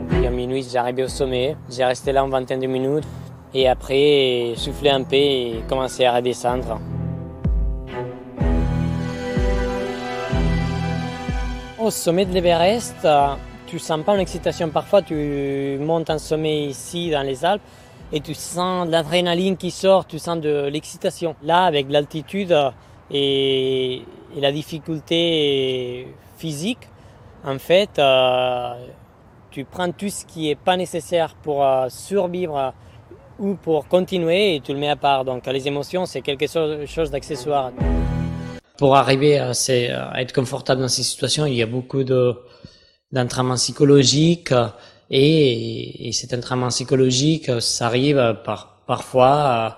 Puis 0.09 0.25
à 0.25 0.29
minuit, 0.29 0.65
j'arrivais 0.71 1.03
au 1.03 1.07
sommet. 1.07 1.55
J'ai 1.69 1.83
resté 1.83 2.11
là 2.11 2.21
une 2.21 2.29
vingtaine 2.29 2.59
de 2.59 2.67
minutes. 2.67 3.05
Et 3.53 3.67
après, 3.67 4.53
souffler 4.55 4.91
un 4.91 5.03
peu 5.03 5.15
et 5.15 5.63
commencer 5.67 6.05
à 6.05 6.15
redescendre. 6.15 6.79
Au 11.79 11.89
sommet 11.89 12.25
de 12.25 12.33
l'Everest, 12.33 13.07
tu 13.67 13.77
sens 13.79 14.03
pas 14.03 14.15
l'excitation. 14.15 14.69
Parfois, 14.69 15.01
tu 15.01 15.77
montes 15.79 16.09
un 16.09 16.17
sommet 16.17 16.63
ici 16.63 17.11
dans 17.11 17.21
les 17.21 17.45
Alpes 17.45 17.61
et 18.11 18.21
tu 18.21 18.33
sens 18.33 18.87
l'adrénaline 18.87 19.57
qui 19.57 19.69
sort, 19.69 20.07
tu 20.07 20.17
sens 20.17 20.39
de 20.39 20.67
l'excitation. 20.67 21.35
Là, 21.43 21.65
avec 21.65 21.91
l'altitude 21.91 22.55
et, 23.11 24.01
la 24.35 24.51
difficulté 24.51 26.07
physique, 26.37 26.89
en 27.45 27.59
fait, 27.59 27.99
euh, 27.99 28.73
tu 29.51 29.65
prends 29.65 29.91
tout 29.91 30.09
ce 30.09 30.25
qui 30.25 30.47
n'est 30.47 30.55
pas 30.55 30.77
nécessaire 30.77 31.35
pour 31.35 31.63
euh, 31.63 31.87
survivre 31.89 32.73
ou 33.39 33.55
pour 33.55 33.87
continuer 33.87 34.55
et 34.55 34.61
tu 34.61 34.73
le 34.73 34.79
mets 34.79 34.89
à 34.89 34.95
part. 34.95 35.25
Donc 35.25 35.45
les 35.45 35.67
émotions, 35.67 36.05
c'est 36.05 36.21
quelque 36.21 36.45
chose 36.47 37.11
d'accessoire. 37.11 37.71
Pour 38.77 38.95
arriver 38.95 39.39
à, 39.39 39.51
être 40.21 40.33
confortable 40.33 40.81
dans 40.81 40.87
ces 40.87 41.03
situations, 41.03 41.45
il 41.45 41.55
y 41.55 41.63
a 41.63 41.65
beaucoup 41.65 42.03
de 42.03 42.35
d'entraînement 43.11 43.55
psychologique 43.55 44.53
et, 45.09 46.07
et 46.07 46.11
cet 46.11 46.33
entraînement 46.33 46.69
psychologique, 46.69 47.49
ça 47.61 47.87
arrive 47.87 48.37
par, 48.43 48.83
parfois 48.85 49.27
à 49.29 49.77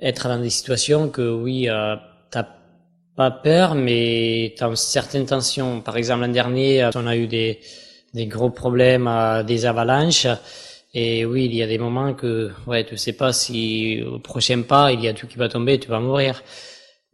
être 0.00 0.28
dans 0.28 0.38
des 0.40 0.50
situations 0.50 1.08
que 1.08 1.28
oui, 1.30 1.68
euh, 1.68 1.96
t'as 2.30 2.46
pas 3.16 3.30
peur, 3.30 3.74
mais 3.74 4.54
t'as 4.56 4.68
une 4.68 4.76
certaine 4.76 5.26
tension. 5.26 5.80
Par 5.80 5.96
exemple, 5.96 6.22
l'an 6.22 6.28
dernier, 6.28 6.88
on 6.94 7.06
a 7.06 7.16
eu 7.16 7.26
des, 7.26 7.60
des 8.14 8.26
gros 8.26 8.50
problèmes, 8.50 9.06
à 9.06 9.42
des 9.42 9.66
avalanches. 9.66 10.28
Et 10.94 11.24
oui, 11.24 11.46
il 11.46 11.54
y 11.54 11.62
a 11.62 11.66
des 11.66 11.78
moments 11.78 12.14
que, 12.14 12.50
ouais, 12.66 12.84
tu 12.84 12.96
sais 12.96 13.12
pas 13.12 13.32
si 13.32 14.02
au 14.02 14.18
prochain 14.20 14.62
pas, 14.62 14.92
il 14.92 15.02
y 15.02 15.08
a 15.08 15.14
tout 15.14 15.26
qui 15.26 15.36
va 15.36 15.48
tomber, 15.48 15.78
tu 15.78 15.88
vas 15.88 16.00
mourir. 16.00 16.42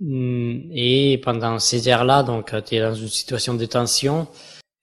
Hum, 0.01 0.71
et 0.73 1.21
pendant 1.25 1.59
ces 1.59 1.89
heures-là, 1.89 2.23
donc, 2.23 2.53
tu 2.67 2.75
es 2.77 2.81
dans 2.81 2.95
une 2.95 3.09
situation 3.09 3.55
de 3.55 3.65
tension. 3.67 4.29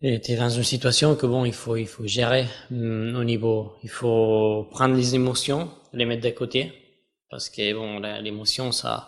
Tu 0.02 0.08
es 0.08 0.36
dans 0.36 0.50
une 0.50 0.64
situation 0.64 1.16
que 1.16 1.28
bon, 1.28 1.46
il 1.46 1.54
faut, 1.54 1.76
il 1.76 1.86
faut 1.86 2.08
gérer 2.08 2.48
hum, 2.72 3.16
au 3.16 3.24
niveau, 3.24 3.74
il 3.84 3.90
faut 3.90 4.68
prendre 4.72 4.96
les 4.96 5.14
émotions, 5.14 5.70
les 5.94 6.06
mettre 6.06 6.24
de 6.24 6.32
côté, 6.32 6.74
parce 7.30 7.52
que 7.52 7.72
bon, 7.74 8.00
l'émotion, 8.00 8.72
ça, 8.72 9.08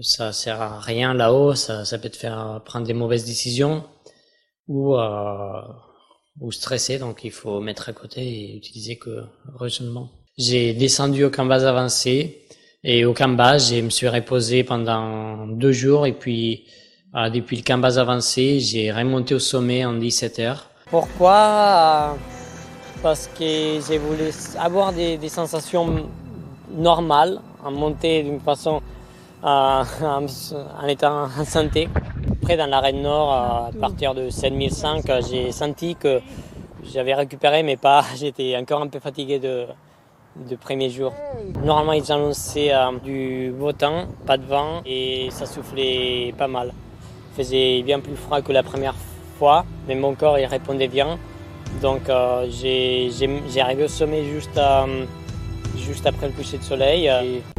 ça 0.00 0.32
sert 0.32 0.62
à 0.62 0.80
rien 0.80 1.12
là-haut, 1.12 1.54
ça, 1.54 1.84
ça 1.84 1.98
peut 1.98 2.08
te 2.08 2.16
faire 2.16 2.62
prendre 2.64 2.86
des 2.86 2.94
mauvaises 2.94 3.26
décisions 3.26 3.84
ou, 4.68 4.96
euh, 4.96 5.62
ou 6.40 6.50
stresser, 6.50 6.98
donc 6.98 7.22
il 7.24 7.30
faut 7.30 7.60
mettre 7.60 7.90
à 7.90 7.92
côté 7.92 8.22
et 8.22 8.56
utiliser 8.56 8.96
que 8.96 9.24
raisonnement. 9.54 10.08
J'ai 10.38 10.72
descendu 10.72 11.24
au 11.24 11.30
camp 11.30 11.44
base 11.44 11.66
avancé 11.66 12.46
et 12.84 13.04
au 13.04 13.12
camp 13.12 13.36
base, 13.36 13.74
je 13.74 13.82
me 13.82 13.90
suis 13.90 14.08
reposé 14.08 14.64
pendant 14.64 15.46
deux 15.46 15.72
jours 15.72 16.06
et 16.06 16.14
puis 16.14 16.64
ah, 17.12 17.28
depuis 17.28 17.56
le 17.56 17.62
camp 17.64 17.78
base 17.78 17.98
avancé, 17.98 18.60
j'ai 18.60 18.92
remonté 18.92 19.34
au 19.34 19.40
sommet 19.40 19.84
en 19.84 19.94
17 19.94 20.38
heures. 20.38 20.70
Pourquoi? 20.90 22.16
Parce 23.02 23.26
que 23.26 23.80
j'ai 23.84 23.98
voulu 23.98 24.30
avoir 24.56 24.92
des, 24.92 25.18
sensations 25.28 26.08
normales, 26.72 27.40
en 27.64 27.72
monter 27.72 28.22
d'une 28.22 28.38
façon 28.38 28.80
euh, 29.42 29.82
en, 30.02 30.86
étant 30.86 31.24
en 31.24 31.44
santé. 31.44 31.88
Après, 32.42 32.56
dans 32.56 32.66
l'arène 32.66 33.02
nord, 33.02 33.32
à 33.32 33.70
partir 33.80 34.14
de 34.14 34.30
7005, 34.30 35.04
j'ai 35.28 35.50
senti 35.50 35.96
que 35.96 36.20
j'avais 36.84 37.14
récupéré, 37.14 37.64
mais 37.64 37.76
pas, 37.76 38.04
j'étais 38.16 38.56
encore 38.56 38.82
un 38.82 38.88
peu 38.88 39.00
fatigué 39.00 39.40
de, 39.40 39.66
de 40.48 40.54
premier 40.54 40.90
jour. 40.90 41.12
Normalement, 41.64 41.94
ils 41.94 42.12
annonçaient 42.12 42.72
euh, 42.72 42.92
du 43.02 43.52
beau 43.58 43.72
temps, 43.72 44.04
pas 44.26 44.36
de 44.36 44.44
vent, 44.44 44.82
et 44.86 45.28
ça 45.32 45.44
soufflait 45.44 46.32
pas 46.38 46.46
mal 46.46 46.72
faisait 47.36 47.82
bien 47.82 48.00
plus 48.00 48.16
froid 48.16 48.42
que 48.42 48.52
la 48.52 48.62
première 48.62 48.94
fois, 49.38 49.64
mais 49.88 49.94
mon 49.94 50.14
corps 50.14 50.38
il 50.38 50.46
répondait 50.46 50.88
bien. 50.88 51.18
Donc 51.82 52.08
euh, 52.08 52.46
j'ai 52.50 53.60
arrivé 53.60 53.84
au 53.84 53.88
sommet 53.88 54.24
juste, 54.24 54.58
euh, 54.58 55.04
juste 55.78 56.06
après 56.06 56.26
le 56.26 56.32
coucher 56.32 56.58
de 56.58 56.62
soleil. 56.62 57.10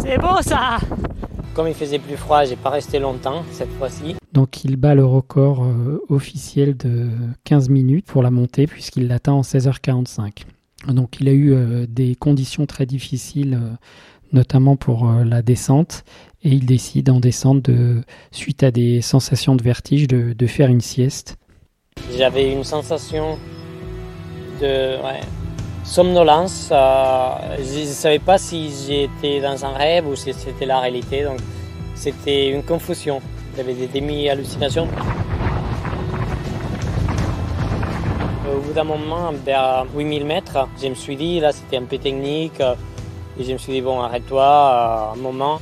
C'est 0.00 0.18
beau 0.18 0.40
ça 0.40 0.78
Comme 1.54 1.68
il 1.68 1.74
faisait 1.74 1.98
plus 1.98 2.16
froid, 2.16 2.44
j'ai 2.44 2.56
pas 2.56 2.70
resté 2.70 2.98
longtemps 2.98 3.44
cette 3.52 3.70
fois-ci. 3.72 4.16
Donc 4.32 4.64
il 4.64 4.76
bat 4.76 4.94
le 4.94 5.04
record 5.04 5.64
euh, 5.64 6.02
officiel 6.08 6.76
de 6.76 7.10
15 7.44 7.68
minutes 7.68 8.06
pour 8.06 8.22
la 8.22 8.30
montée 8.30 8.66
puisqu'il 8.66 9.08
l'atteint 9.08 9.32
en 9.32 9.42
16h45. 9.42 10.44
Donc 10.88 11.20
il 11.20 11.28
a 11.28 11.32
eu 11.32 11.86
des 11.86 12.16
conditions 12.16 12.66
très 12.66 12.86
difficiles 12.86 13.56
notamment 14.32 14.76
pour 14.76 15.10
la 15.24 15.42
descente 15.42 16.04
et 16.44 16.50
il 16.50 16.66
décide 16.66 17.10
en 17.10 17.20
descente 17.20 17.62
de, 17.62 18.02
suite 18.30 18.62
à 18.62 18.70
des 18.70 19.00
sensations 19.00 19.54
de 19.54 19.62
vertige 19.62 20.08
de, 20.08 20.46
faire 20.46 20.68
une 20.68 20.80
sieste. 20.80 21.36
J'avais 22.16 22.52
une 22.52 22.64
sensation 22.64 23.38
de 24.60 24.96
somnolence. 25.84 26.70
Euh, 26.72 27.34
je 27.58 27.80
ne 27.80 27.86
savais 27.86 28.18
pas 28.18 28.38
si 28.38 28.70
j'étais 28.86 29.40
dans 29.40 29.64
un 29.64 29.72
rêve 29.72 30.06
ou 30.06 30.16
si 30.16 30.32
c'était 30.32 30.66
la 30.66 30.80
réalité. 30.80 31.22
Donc 31.24 31.38
c'était 31.94 32.50
une 32.50 32.62
confusion. 32.62 33.20
J'avais 33.56 33.74
des 33.74 33.86
demi-hallucinations. 33.86 34.88
Au 38.52 38.60
bout 38.60 38.72
d'un 38.72 38.84
moment, 38.84 39.32
vers 39.44 39.86
8000 39.94 40.24
mètres, 40.24 40.68
je 40.82 40.88
me 40.88 40.94
suis 40.94 41.16
dit, 41.16 41.40
là 41.40 41.52
c'était 41.52 41.78
un 41.78 41.84
peu 41.84 41.98
technique, 41.98 42.60
et 43.38 43.44
je 43.44 43.52
me 43.52 43.58
suis 43.58 43.72
dit, 43.72 43.80
bon, 43.80 44.00
arrête-toi 44.00 44.42
euh, 44.42 45.12
un 45.14 45.22
moment. 45.22 45.60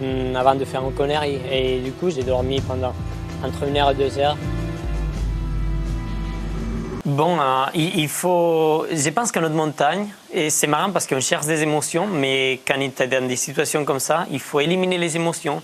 Hmm, 0.00 0.34
avant 0.34 0.54
de 0.54 0.64
faire 0.64 0.82
une 0.82 0.94
connerie. 0.94 1.38
Et 1.50 1.80
du 1.80 1.92
coup, 1.92 2.10
j'ai 2.10 2.22
dormi 2.22 2.60
pendant 2.60 2.92
entre 3.44 3.68
une 3.68 3.76
heure 3.76 3.90
et 3.90 3.94
deux 3.94 4.18
heures. 4.18 4.36
Bon, 7.04 7.38
euh, 7.38 7.64
il, 7.74 8.08
faut. 8.08 8.86
Je 8.90 9.10
pense 9.10 9.32
qu'à 9.32 9.40
notre 9.40 9.54
montagne, 9.54 10.08
et 10.32 10.50
c'est 10.50 10.68
marrant 10.68 10.90
parce 10.90 11.06
qu'on 11.06 11.20
cherche 11.20 11.46
des 11.46 11.62
émotions, 11.62 12.06
mais 12.06 12.60
quand 12.66 12.78
tu 12.78 13.02
es 13.02 13.06
dans 13.08 13.26
des 13.26 13.36
situations 13.36 13.84
comme 13.84 13.98
ça, 13.98 14.26
il 14.30 14.40
faut 14.40 14.60
éliminer 14.60 14.98
les 14.98 15.16
émotions 15.16 15.60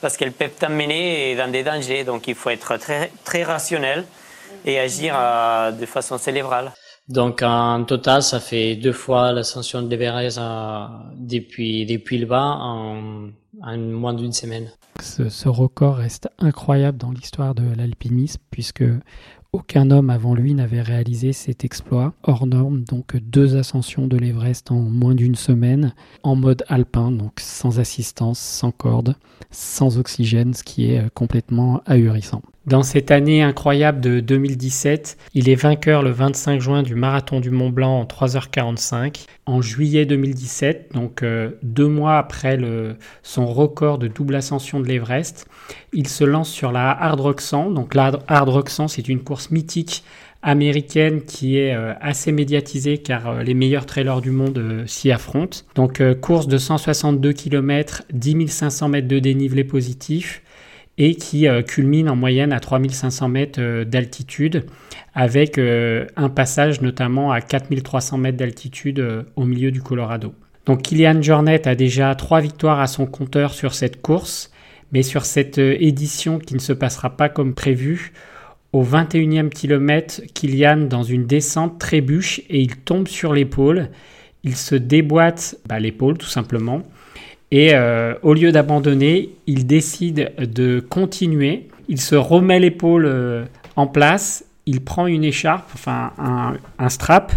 parce 0.00 0.16
qu'elles 0.16 0.32
peuvent 0.32 0.50
t'amener 0.50 1.34
dans 1.34 1.50
des 1.50 1.62
dangers. 1.62 2.04
Donc 2.04 2.28
il 2.28 2.34
faut 2.34 2.50
être 2.50 2.76
très, 2.76 3.10
très 3.24 3.42
rationnel 3.42 4.04
et 4.64 4.78
agir 4.78 5.14
euh, 5.16 5.70
de 5.70 5.86
façon 5.86 6.18
cérébrale. 6.18 6.72
Donc 7.12 7.42
en 7.42 7.84
total, 7.84 8.22
ça 8.22 8.40
fait 8.40 8.74
deux 8.74 8.94
fois 8.94 9.32
l'ascension 9.32 9.82
de 9.82 9.88
l'Everest 9.88 10.38
euh, 10.38 10.86
depuis, 11.18 11.84
depuis 11.84 12.16
le 12.16 12.24
bas 12.24 12.56
en 12.58 13.28
moins 13.76 14.14
d'une 14.14 14.32
semaine. 14.32 14.70
Ce, 15.02 15.48
record 15.48 15.96
reste 15.96 16.30
incroyable 16.38 16.96
dans 16.96 17.10
l'histoire 17.10 17.54
de 17.54 17.64
l'alpinisme 17.76 18.40
puisque 18.50 18.84
aucun 19.52 19.90
homme 19.90 20.08
avant 20.08 20.34
lui 20.34 20.54
n'avait 20.54 20.80
réalisé 20.80 21.34
cet 21.34 21.66
exploit 21.66 22.14
hors 22.22 22.46
norme, 22.46 22.84
donc 22.84 23.14
deux 23.16 23.56
ascensions 23.56 24.06
de 24.06 24.16
l'Everest 24.16 24.70
en 24.70 24.80
moins 24.80 25.14
d'une 25.14 25.34
semaine, 25.34 25.94
en 26.22 26.34
mode 26.34 26.64
alpin, 26.68 27.10
donc 27.10 27.40
sans 27.40 27.78
assistance, 27.78 28.38
sans 28.38 28.70
corde, 28.70 29.16
sans 29.50 29.98
oxygène, 29.98 30.54
ce 30.54 30.64
qui 30.64 30.92
est 30.92 31.00
euh, 31.00 31.08
complètement 31.12 31.82
ahurissant. 31.84 32.40
Dans 32.64 32.84
cette 32.84 33.10
année 33.10 33.42
incroyable 33.42 34.00
de 34.00 34.20
2017, 34.20 35.18
il 35.34 35.48
est 35.48 35.56
vainqueur 35.56 36.04
le 36.04 36.12
25 36.12 36.60
juin 36.60 36.84
du 36.84 36.94
marathon 36.94 37.40
du 37.40 37.50
Mont 37.50 37.70
Blanc 37.70 37.98
en 38.00 38.04
3h45. 38.04 39.26
En 39.46 39.60
juillet 39.60 40.06
2017, 40.06 40.92
donc 40.94 41.24
euh, 41.24 41.50
deux 41.64 41.88
mois 41.88 42.18
après 42.18 42.60
son 43.24 43.46
record 43.46 43.98
de 43.98 44.06
double 44.06 44.36
ascension 44.36 44.78
de 44.78 44.86
l'Everest, 44.86 45.48
il 45.92 46.06
se 46.06 46.22
lance 46.22 46.50
sur 46.50 46.70
la 46.70 46.92
Hard 46.92 47.18
Rock 47.18 47.40
100. 47.40 47.72
Donc 47.72 47.96
la 47.96 48.12
Hard 48.28 48.48
Rock 48.48 48.70
100, 48.70 48.86
c'est 48.86 49.08
une 49.08 49.24
course 49.24 49.50
mythique 49.50 50.04
américaine 50.44 51.22
qui 51.22 51.58
est 51.58 51.74
euh, 51.74 51.94
assez 52.00 52.30
médiatisée 52.30 52.98
car 52.98 53.28
euh, 53.28 53.42
les 53.42 53.54
meilleurs 53.54 53.86
trailers 53.86 54.20
du 54.20 54.30
monde 54.30 54.84
s'y 54.86 55.10
affrontent. 55.10 55.58
Donc 55.74 56.00
course 56.20 56.46
de 56.46 56.58
162 56.58 57.32
km, 57.32 58.04
10 58.12 58.46
500 58.46 58.88
mètres 58.88 59.08
de 59.08 59.18
dénivelé 59.18 59.64
positif 59.64 60.42
et 60.98 61.14
qui 61.14 61.46
culmine 61.66 62.08
en 62.08 62.16
moyenne 62.16 62.52
à 62.52 62.60
3500 62.60 63.28
mètres 63.28 63.84
d'altitude 63.84 64.66
avec 65.14 65.58
un 65.58 66.28
passage 66.28 66.80
notamment 66.80 67.32
à 67.32 67.40
4300 67.40 68.18
mètres 68.18 68.36
d'altitude 68.36 69.24
au 69.36 69.44
milieu 69.44 69.70
du 69.70 69.80
Colorado. 69.80 70.34
Donc 70.66 70.82
Kylian 70.82 71.22
Jornet 71.22 71.66
a 71.66 71.74
déjà 71.74 72.14
trois 72.14 72.40
victoires 72.40 72.80
à 72.80 72.86
son 72.86 73.06
compteur 73.06 73.54
sur 73.54 73.74
cette 73.74 74.02
course, 74.02 74.52
mais 74.92 75.02
sur 75.02 75.24
cette 75.24 75.58
édition 75.58 76.38
qui 76.38 76.54
ne 76.54 76.60
se 76.60 76.72
passera 76.72 77.16
pas 77.16 77.28
comme 77.28 77.54
prévu, 77.54 78.12
au 78.72 78.82
21e 78.82 79.50
kilomètre, 79.50 80.22
Kylian, 80.32 80.88
dans 80.88 81.02
une 81.02 81.26
descente, 81.26 81.78
trébuche 81.78 82.40
et 82.48 82.60
il 82.60 82.76
tombe 82.76 83.06
sur 83.06 83.34
l'épaule. 83.34 83.90
Il 84.44 84.56
se 84.56 84.74
déboîte 84.74 85.56
bah, 85.68 85.78
l'épaule 85.78 86.16
tout 86.16 86.26
simplement. 86.26 86.82
Et 87.52 87.74
euh, 87.74 88.14
au 88.22 88.32
lieu 88.32 88.50
d'abandonner, 88.50 89.34
il 89.46 89.66
décide 89.66 90.32
de 90.38 90.80
continuer. 90.80 91.68
Il 91.86 92.00
se 92.00 92.14
remet 92.14 92.58
l'épaule 92.58 93.04
euh, 93.04 93.44
en 93.76 93.86
place. 93.86 94.46
Il 94.64 94.80
prend 94.80 95.06
une 95.06 95.22
écharpe, 95.22 95.68
enfin 95.74 96.12
un, 96.78 96.88
strap, 96.88 97.32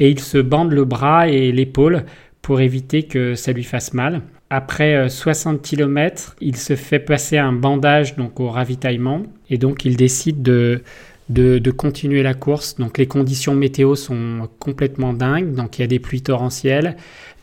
et 0.00 0.10
il 0.10 0.18
se 0.18 0.38
bande 0.38 0.72
le 0.72 0.84
bras 0.84 1.28
et 1.28 1.52
l'épaule 1.52 2.04
pour 2.40 2.60
éviter 2.60 3.04
que 3.04 3.36
ça 3.36 3.52
lui 3.52 3.62
fasse 3.62 3.94
mal. 3.94 4.22
Après 4.50 5.08
60 5.08 5.54
euh, 5.54 5.58
km, 5.60 6.34
il 6.40 6.56
se 6.56 6.74
fait 6.74 6.98
passer 6.98 7.38
un 7.38 7.52
bandage 7.52 8.16
donc 8.16 8.40
au 8.40 8.48
ravitaillement 8.48 9.22
et 9.48 9.58
donc 9.58 9.84
il 9.84 9.96
décide 9.96 10.42
de, 10.42 10.82
de, 11.28 11.70
continuer 11.70 12.22
la 12.22 12.34
course. 12.34 12.76
Donc 12.76 12.98
les 12.98 13.06
conditions 13.06 13.54
météo 13.54 13.94
sont 13.94 14.48
complètement 14.58 15.12
dingues. 15.12 15.54
Donc 15.54 15.78
il 15.78 15.82
y 15.82 15.84
a 15.84 15.88
des 15.88 15.98
pluies 15.98 16.22
torrentielles, 16.22 16.96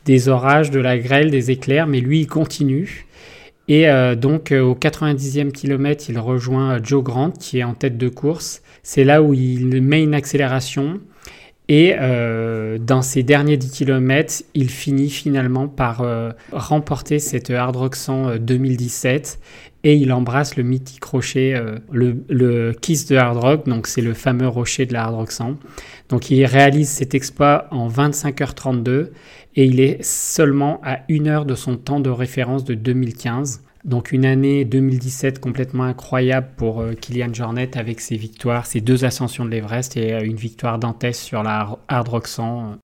des 0.06 0.27
orages, 0.27 0.72
de 0.72 0.79
la 0.79 0.98
grêle, 0.98 1.32
des 1.32 1.51
éclairs, 1.51 1.88
mais 1.88 2.00
lui 2.00 2.22
il 2.22 2.27
continue. 2.27 3.06
Et 3.68 3.88
euh, 3.88 4.15
donc 4.15 4.51
euh, 4.51 4.62
au 4.62 4.74
90e 4.74 5.51
kilomètre, 5.51 6.06
il 6.10 6.18
rejoint 6.18 6.82
Joe 6.84 7.03
Grant 7.03 7.32
qui 7.32 7.60
est 7.60 7.63
en 7.63 7.75
tête 7.75 7.98
de 7.98 8.10
course. 8.10 8.62
C'est 8.82 9.03
là 9.03 9.22
où 9.22 9.34
il 9.34 9.82
met 9.82 10.01
une 10.01 10.15
accélération. 10.15 11.00
Et 11.71 11.95
euh, 11.99 12.79
dans 12.79 13.03
ses 13.03 13.21
derniers 13.21 13.55
10 13.55 13.69
km, 13.69 14.43
il 14.55 14.71
finit 14.71 15.11
finalement 15.11 15.67
par 15.67 16.01
euh, 16.01 16.31
remporter 16.51 17.19
cette 17.19 17.51
Hard 17.51 17.75
Rock 17.75 17.95
100 17.95 18.38
2017 18.38 19.39
et 19.83 19.95
il 19.95 20.11
embrasse 20.11 20.57
le 20.57 20.63
mythique 20.63 21.05
rocher, 21.05 21.53
euh, 21.55 21.77
le, 21.91 22.73
Kiss 22.73 23.05
de 23.05 23.15
Hard 23.15 23.38
Rock, 23.38 23.69
donc 23.69 23.85
c'est 23.85 24.01
le 24.01 24.15
fameux 24.15 24.47
rocher 24.47 24.88
de 24.88 24.93
la 24.93 25.03
Hard 25.03 25.13
Rock 25.13 25.31
100. 25.31 25.57
Donc 26.09 26.31
il 26.31 26.43
réalise 26.43 26.89
cet 26.89 27.13
exploit 27.13 27.67
en 27.69 27.88
25h32 27.88 29.09
et 29.55 29.65
il 29.65 29.79
est 29.79 30.03
seulement 30.03 30.81
à 30.83 31.01
une 31.07 31.27
heure 31.27 31.45
de 31.45 31.53
son 31.53 31.77
temps 31.77 31.99
de 31.99 32.09
référence 32.09 32.63
de 32.63 32.73
2015. 32.73 33.61
Donc 33.86 34.12
une 34.12 34.25
année 34.25 34.65
2017 34.65 35.39
complètement 35.39 35.83
incroyable 35.83 36.50
pour 36.57 36.81
euh, 36.81 36.93
Kylian 36.93 37.33
Jornet 37.33 37.77
avec 37.77 38.01
ses 38.01 38.17
victoires, 38.17 38.65
ses 38.65 38.81
deux 38.81 39.05
ascensions 39.05 39.45
de 39.45 39.51
l'Everest 39.51 39.95
et 39.95 40.13
euh, 40.13 40.24
une 40.24 40.36
victoire 40.36 40.79
dantesque 40.79 41.21
sur 41.21 41.43
la 41.43 41.77
Hard 41.88 42.07
Rock 42.09 42.27
100. 42.27 42.79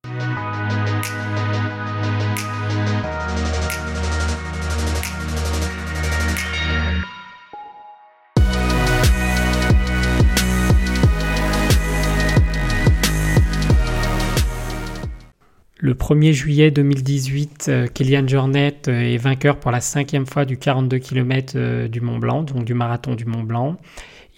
Le 15.78 15.92
1er 15.92 16.32
juillet 16.32 16.70
2018, 16.70 17.66
euh, 17.68 17.86
Kylian 17.86 18.26
Jornet 18.26 18.74
euh, 18.88 18.98
est 18.98 19.18
vainqueur 19.18 19.60
pour 19.60 19.70
la 19.70 19.82
cinquième 19.82 20.24
fois 20.24 20.46
du 20.46 20.56
42 20.56 20.98
km 20.98 21.52
euh, 21.54 21.86
du 21.86 22.00
Mont 22.00 22.16
Blanc, 22.16 22.44
donc 22.44 22.64
du 22.64 22.72
marathon 22.72 23.14
du 23.14 23.26
Mont 23.26 23.42
Blanc. 23.42 23.76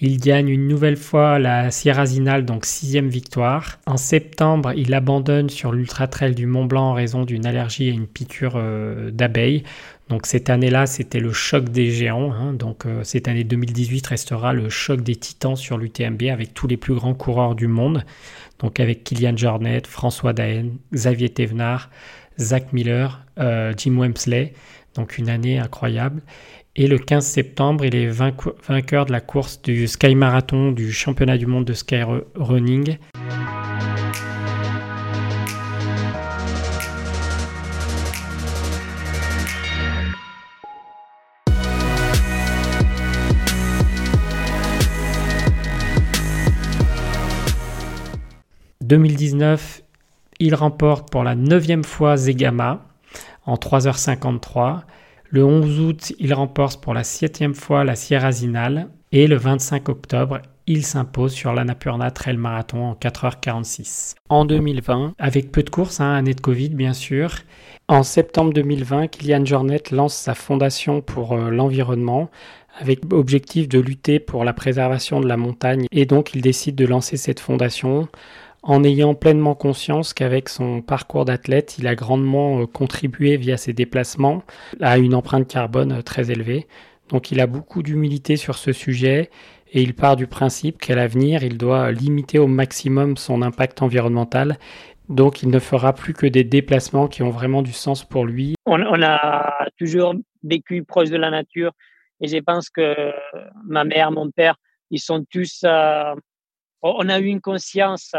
Il 0.00 0.18
gagne 0.18 0.48
une 0.48 0.68
nouvelle 0.68 0.96
fois 0.96 1.38
la 1.38 1.70
Sierra 1.70 2.06
Zinal, 2.06 2.44
donc 2.44 2.66
sixième 2.66 3.08
victoire. 3.08 3.78
En 3.86 3.96
septembre, 3.96 4.72
il 4.76 4.94
abandonne 4.94 5.50
sur 5.50 5.72
l'Ultra 5.72 6.06
Trail 6.06 6.34
du 6.34 6.46
Mont 6.46 6.66
Blanc 6.66 6.90
en 6.90 6.92
raison 6.92 7.24
d'une 7.24 7.46
allergie 7.46 7.88
et 7.88 7.92
une 7.92 8.06
piqûre 8.06 8.62
d'abeilles. 9.10 9.64
Donc 10.08 10.26
cette 10.26 10.50
année-là, 10.50 10.86
c'était 10.86 11.18
le 11.18 11.32
choc 11.32 11.68
des 11.68 11.90
géants. 11.90 12.32
Hein. 12.32 12.52
Donc 12.52 12.84
cette 13.02 13.26
année 13.26 13.42
2018 13.42 14.06
restera 14.06 14.52
le 14.52 14.68
choc 14.68 15.00
des 15.00 15.16
titans 15.16 15.56
sur 15.56 15.76
l'UTMB 15.76 16.22
avec 16.30 16.54
tous 16.54 16.68
les 16.68 16.76
plus 16.76 16.94
grands 16.94 17.14
coureurs 17.14 17.56
du 17.56 17.66
monde 17.66 18.04
donc 18.58 18.80
avec 18.80 19.04
Kylian 19.04 19.36
Jornet, 19.36 19.82
François 19.86 20.32
Daen, 20.32 20.78
Xavier 20.92 21.28
Thévenard, 21.28 21.90
Zach 22.38 22.72
Miller, 22.72 23.24
euh, 23.38 23.72
Jim 23.76 23.96
Wemsley. 23.98 24.52
Donc 24.94 25.18
une 25.18 25.28
année 25.28 25.58
incroyable. 25.58 26.22
Et 26.80 26.86
le 26.86 26.96
15 26.96 27.26
septembre, 27.26 27.84
il 27.84 27.96
est 27.96 28.06
vainqueur 28.06 29.04
de 29.04 29.10
la 29.10 29.20
course 29.20 29.60
du 29.62 29.88
Sky 29.88 30.14
Marathon 30.14 30.70
du 30.70 30.92
championnat 30.92 31.36
du 31.36 31.46
monde 31.46 31.64
de 31.64 31.72
Sky 31.72 32.02
Running. 32.36 32.98
2019, 48.82 49.82
il 50.38 50.54
remporte 50.54 51.10
pour 51.10 51.24
la 51.24 51.34
neuvième 51.34 51.82
fois 51.82 52.16
Zegama 52.16 52.86
en 53.46 53.56
3h53. 53.56 54.82
Le 55.30 55.44
11 55.44 55.80
août, 55.80 56.12
il 56.18 56.32
remporte 56.32 56.80
pour 56.80 56.94
la 56.94 57.04
septième 57.04 57.54
fois 57.54 57.84
la 57.84 57.96
Sierra 57.96 58.32
Zinal. 58.32 58.88
Et 59.12 59.26
le 59.26 59.36
25 59.36 59.88
octobre, 59.90 60.40
il 60.66 60.84
s'impose 60.84 61.32
sur 61.32 61.52
l'Annapurna 61.52 62.10
Trail 62.10 62.36
Marathon 62.36 62.84
en 62.84 62.94
4h46. 62.94 64.14
En 64.30 64.44
2020, 64.46 65.14
avec 65.18 65.52
peu 65.52 65.62
de 65.62 65.70
courses, 65.70 66.00
hein, 66.00 66.14
année 66.14 66.34
de 66.34 66.40
Covid 66.40 66.70
bien 66.70 66.92
sûr, 66.92 67.30
en 67.88 68.02
septembre 68.02 68.52
2020, 68.52 69.08
Kylian 69.08 69.44
Jornet 69.44 69.82
lance 69.92 70.14
sa 70.14 70.34
fondation 70.34 71.00
pour 71.00 71.32
euh, 71.32 71.50
l'environnement 71.50 72.30
avec 72.78 73.00
l'objectif 73.10 73.68
de 73.68 73.78
lutter 73.78 74.20
pour 74.20 74.44
la 74.44 74.52
préservation 74.52 75.20
de 75.20 75.26
la 75.26 75.36
montagne 75.36 75.86
et 75.90 76.06
donc 76.06 76.34
il 76.34 76.42
décide 76.42 76.76
de 76.76 76.86
lancer 76.86 77.16
cette 77.16 77.40
fondation 77.40 78.08
en 78.62 78.82
ayant 78.84 79.14
pleinement 79.14 79.54
conscience 79.54 80.12
qu'avec 80.12 80.48
son 80.48 80.82
parcours 80.82 81.24
d'athlète, 81.24 81.78
il 81.78 81.86
a 81.86 81.94
grandement 81.94 82.60
euh, 82.60 82.66
contribué 82.66 83.36
via 83.36 83.56
ses 83.56 83.72
déplacements 83.72 84.42
à 84.80 84.98
une 84.98 85.14
empreinte 85.14 85.48
carbone 85.48 85.92
euh, 85.92 86.02
très 86.02 86.30
élevée. 86.30 86.66
Donc 87.08 87.30
il 87.30 87.40
a 87.40 87.46
beaucoup 87.46 87.82
d'humilité 87.82 88.36
sur 88.36 88.56
ce 88.56 88.72
sujet 88.72 89.30
et 89.72 89.82
il 89.82 89.94
part 89.94 90.16
du 90.16 90.26
principe 90.26 90.78
qu'à 90.78 90.94
l'avenir, 90.94 91.42
il 91.42 91.56
doit 91.56 91.92
limiter 91.92 92.38
au 92.38 92.46
maximum 92.46 93.16
son 93.16 93.42
impact 93.42 93.82
environnemental. 93.82 94.58
Donc 95.08 95.42
il 95.42 95.50
ne 95.50 95.58
fera 95.58 95.94
plus 95.94 96.12
que 96.12 96.26
des 96.26 96.44
déplacements 96.44 97.08
qui 97.08 97.22
ont 97.22 97.30
vraiment 97.30 97.62
du 97.62 97.72
sens 97.72 98.04
pour 98.04 98.26
lui. 98.26 98.54
On, 98.66 99.02
a 99.02 99.68
toujours 99.78 100.14
vécu 100.42 100.84
proche 100.84 101.08
de 101.08 101.16
la 101.16 101.30
nature 101.30 101.72
et 102.20 102.28
je 102.28 102.38
pense 102.38 102.68
que 102.68 103.12
ma 103.64 103.84
mère, 103.84 104.10
mon 104.10 104.30
père, 104.30 104.56
ils 104.90 105.00
sont 105.00 105.24
tous... 105.30 105.62
Euh, 105.64 106.14
on 106.82 107.08
a 107.08 107.18
eu 107.18 107.26
une 107.26 107.40
conscience 107.40 108.14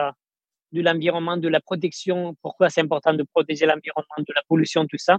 de 0.71 0.81
l'environnement, 0.81 1.37
de 1.37 1.47
la 1.47 1.59
protection, 1.59 2.35
pourquoi 2.41 2.69
c'est 2.69 2.81
important 2.81 3.13
de 3.13 3.23
protéger 3.23 3.65
l'environnement, 3.65 4.15
de 4.17 4.33
la 4.33 4.41
pollution, 4.47 4.85
tout 4.85 4.97
ça? 4.97 5.17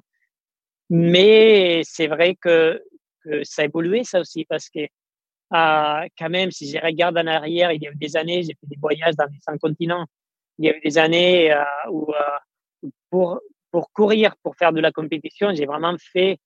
Mais 0.90 1.82
c'est 1.84 2.08
vrai 2.08 2.36
que, 2.40 2.82
ça 3.42 3.62
a 3.62 3.64
évolué, 3.66 4.04
ça 4.04 4.20
aussi, 4.20 4.44
parce 4.44 4.68
que 4.68 4.80
euh, 4.80 6.08
quand 6.18 6.30
même, 6.30 6.50
si 6.50 6.68
je 6.70 6.78
regarde 6.78 7.18
en 7.18 7.26
arrière, 7.26 7.72
il 7.72 7.82
y 7.82 7.86
a 7.86 7.90
eu 7.90 7.96
des 7.96 8.16
années, 8.16 8.42
j'ai 8.42 8.54
fait 8.54 8.66
des 8.66 8.78
voyages 8.80 9.14
dans 9.16 9.26
les 9.26 9.38
cinq 9.40 9.58
continents. 9.60 10.06
Il 10.58 10.66
y 10.66 10.70
a 10.70 10.76
eu 10.76 10.80
des 10.80 10.98
années 10.98 11.52
euh, 11.52 11.64
où 11.90 12.12
euh, 12.12 12.88
pour, 13.10 13.40
courir, 13.92 14.34
pour 14.42 14.56
faire 14.56 14.72
de 14.72 14.80
la 14.80 14.92
compétition, 14.92 15.52
j'ai 15.54 15.66
vraiment 15.66 15.94
fait 15.98 16.38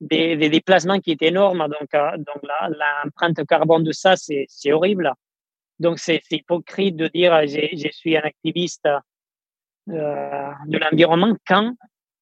des, 0.00 0.36
déplacements 0.36 0.98
qui 1.00 1.12
étaient 1.12 1.28
énormes. 1.28 1.68
Donc, 1.68 1.90
donc 2.18 2.42
l'empreinte 2.42 3.46
carbone 3.46 3.84
de 3.84 3.92
ça, 3.92 4.14
c'est 4.16 4.72
horrible. 4.72 5.12
Donc, 5.78 5.98
c'est 5.98 6.20
hypocrite 6.30 6.96
de 6.96 7.08
dire 7.08 7.32
euh, 7.34 7.46
je 7.46 7.88
suis 7.92 8.16
un 8.16 8.22
activiste 8.22 8.88
euh, 9.90 10.50
de 10.66 10.78
l'environnement 10.78 11.34
quand 11.46 11.74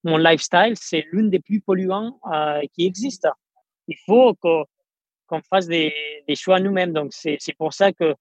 mon 0.04 0.18
lifestyle, 0.18 0.74
c'est 0.76 1.04
l'une 1.10 1.30
des 1.30 1.40
plus 1.40 1.60
polluants 1.60 2.20
euh, 2.32 2.62
qui 2.74 2.86
existent. 2.86 3.32
Il 3.88 3.96
faut 4.06 4.34
qu'on 4.34 5.40
fasse 5.50 5.66
des, 5.66 5.92
choix 6.36 6.60
nous-mêmes. 6.60 6.92
Donc, 6.92 7.12
c'est 7.12 7.38
pour 7.58 7.72
ça 7.72 7.92
que 7.92 8.14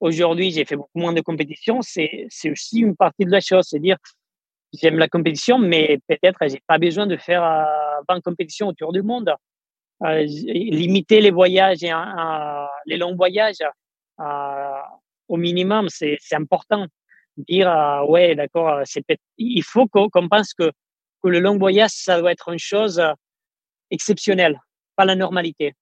aujourd'hui, 0.00 0.50
j'ai 0.50 0.66
fait 0.66 0.76
beaucoup 0.76 0.98
moins 0.98 1.14
de 1.14 1.22
compétition. 1.22 1.80
C'est 1.80 2.28
aussi 2.50 2.80
une 2.80 2.96
partie 2.96 3.24
de 3.24 3.30
la 3.30 3.40
chose. 3.40 3.66
C'est 3.66 3.78
dire, 3.78 3.96
j'aime 4.74 4.98
la 4.98 5.08
compétition, 5.08 5.58
mais 5.58 5.98
peut-être 6.06 6.38
j'ai 6.48 6.60
pas 6.66 6.78
besoin 6.78 7.06
de 7.06 7.16
faire 7.16 7.42
euh, 7.42 7.64
20 8.08 8.20
compétitions 8.20 8.68
autour 8.68 8.92
du 8.92 9.02
monde. 9.02 9.34
Limiter 10.02 11.20
les 11.20 11.30
voyages 11.30 11.82
et 11.84 11.92
les 12.86 12.96
longs 12.96 13.14
voyages 13.14 13.62
au 15.32 15.38
minimum, 15.38 15.88
c'est 15.88 16.18
important. 16.32 16.86
Dire, 17.38 17.70
euh, 17.70 18.04
ouais, 18.04 18.34
d'accord, 18.34 18.68
euh, 18.68 19.12
il 19.38 19.62
faut 19.62 19.86
qu'on 19.86 20.28
pense 20.28 20.52
que, 20.52 20.70
que 21.22 21.28
le 21.28 21.40
long 21.40 21.56
voyage, 21.56 21.92
ça 21.92 22.20
doit 22.20 22.32
être 22.32 22.50
une 22.50 22.58
chose 22.58 22.98
euh, 23.00 23.12
exceptionnelle, 23.90 24.60
pas 24.94 25.06
la 25.06 25.16
normalité. 25.16 25.72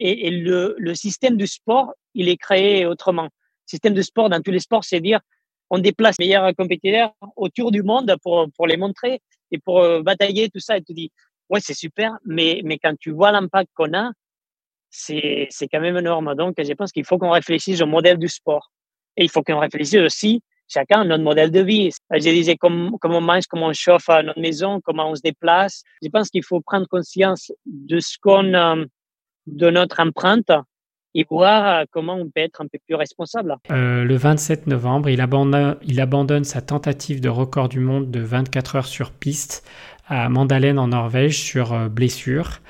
Et, 0.00 0.30
le, 0.30 0.74
le, 0.78 0.94
système 0.94 1.36
du 1.36 1.46
sport, 1.46 1.92
il 2.14 2.28
est 2.28 2.36
créé 2.36 2.86
autrement. 2.86 3.24
Le 3.24 3.68
système 3.74 3.94
de 3.94 4.02
sport 4.02 4.28
dans 4.28 4.40
tous 4.42 4.50
les 4.50 4.60
sports, 4.60 4.84
c'est 4.84 5.00
dire 5.00 5.20
on 5.70 5.78
déplace 5.78 6.16
les 6.18 6.26
meilleurs 6.26 6.54
compétiteurs 6.54 7.12
autour 7.36 7.70
du 7.70 7.82
monde 7.82 8.14
pour, 8.22 8.48
pour 8.56 8.66
les 8.66 8.76
montrer 8.76 9.22
et 9.50 9.58
pour 9.58 9.80
euh, 9.80 10.02
batailler, 10.02 10.50
tout 10.50 10.60
ça. 10.60 10.76
Et 10.76 10.82
tu 10.82 10.92
dis, 10.92 11.10
ouais, 11.48 11.60
c'est 11.60 11.74
super, 11.74 12.18
mais, 12.24 12.60
mais 12.64 12.78
quand 12.78 12.94
tu 12.98 13.12
vois 13.12 13.30
l'impact 13.32 13.70
qu'on 13.74 13.94
a, 13.94 14.10
c'est 14.90 15.48
quand 15.70 15.80
même 15.80 15.96
énorme. 15.96 16.34
Donc, 16.34 16.54
je 16.58 16.72
pense 16.74 16.92
qu'il 16.92 17.04
faut 17.04 17.18
qu'on 17.18 17.30
réfléchisse 17.30 17.80
au 17.80 17.86
modèle 17.86 18.18
du 18.18 18.28
sport. 18.28 18.70
Et 19.16 19.24
il 19.24 19.30
faut 19.30 19.42
qu'on 19.42 19.58
réfléchisse 19.58 20.00
aussi 20.00 20.42
chacun 20.70 21.04
notre 21.04 21.24
modèle 21.24 21.50
de 21.50 21.60
vie. 21.60 21.90
Je 22.10 22.18
disais 22.18 22.56
comment, 22.56 22.98
on 23.02 23.20
mange, 23.20 23.46
comment 23.48 23.66
on 23.66 23.72
chauffe 23.72 24.08
à 24.08 24.22
notre 24.22 24.40
maison, 24.40 24.80
comment 24.80 25.10
on 25.10 25.14
se 25.14 25.22
déplace. 25.22 25.82
Je 26.02 26.08
pense 26.08 26.30
qu'il 26.30 26.44
faut 26.44 26.60
prendre 26.60 26.86
conscience 26.86 27.52
de 27.66 27.98
ce 28.00 28.16
qu'on, 28.20 28.54
euh, 28.54 28.84
de 29.46 29.70
notre 29.70 30.00
empreinte 30.00 30.52
et 31.14 31.26
voir 31.28 31.66
euh, 31.66 31.84
comment 31.90 32.14
on 32.14 32.26
peut 32.26 32.40
être 32.40 32.60
un 32.60 32.66
peu 32.66 32.78
plus 32.86 32.94
responsable. 32.94 33.56
Euh, 33.70 34.04
le 34.04 34.16
27 34.16 34.68
novembre, 34.68 35.10
il 35.10 35.20
abandonne, 35.20 35.76
il 35.82 36.00
abandonne 36.00 36.44
sa 36.44 36.62
tentative 36.62 37.20
de 37.20 37.28
record 37.28 37.68
du 37.68 37.80
monde 37.80 38.10
de 38.10 38.20
24 38.20 38.76
heures 38.76 38.86
sur 38.86 39.10
piste 39.10 39.68
à 40.06 40.28
Mandalen 40.28 40.78
en 40.78 40.88
Norvège 40.88 41.40
sur 41.40 41.88
blessure. 41.88 42.60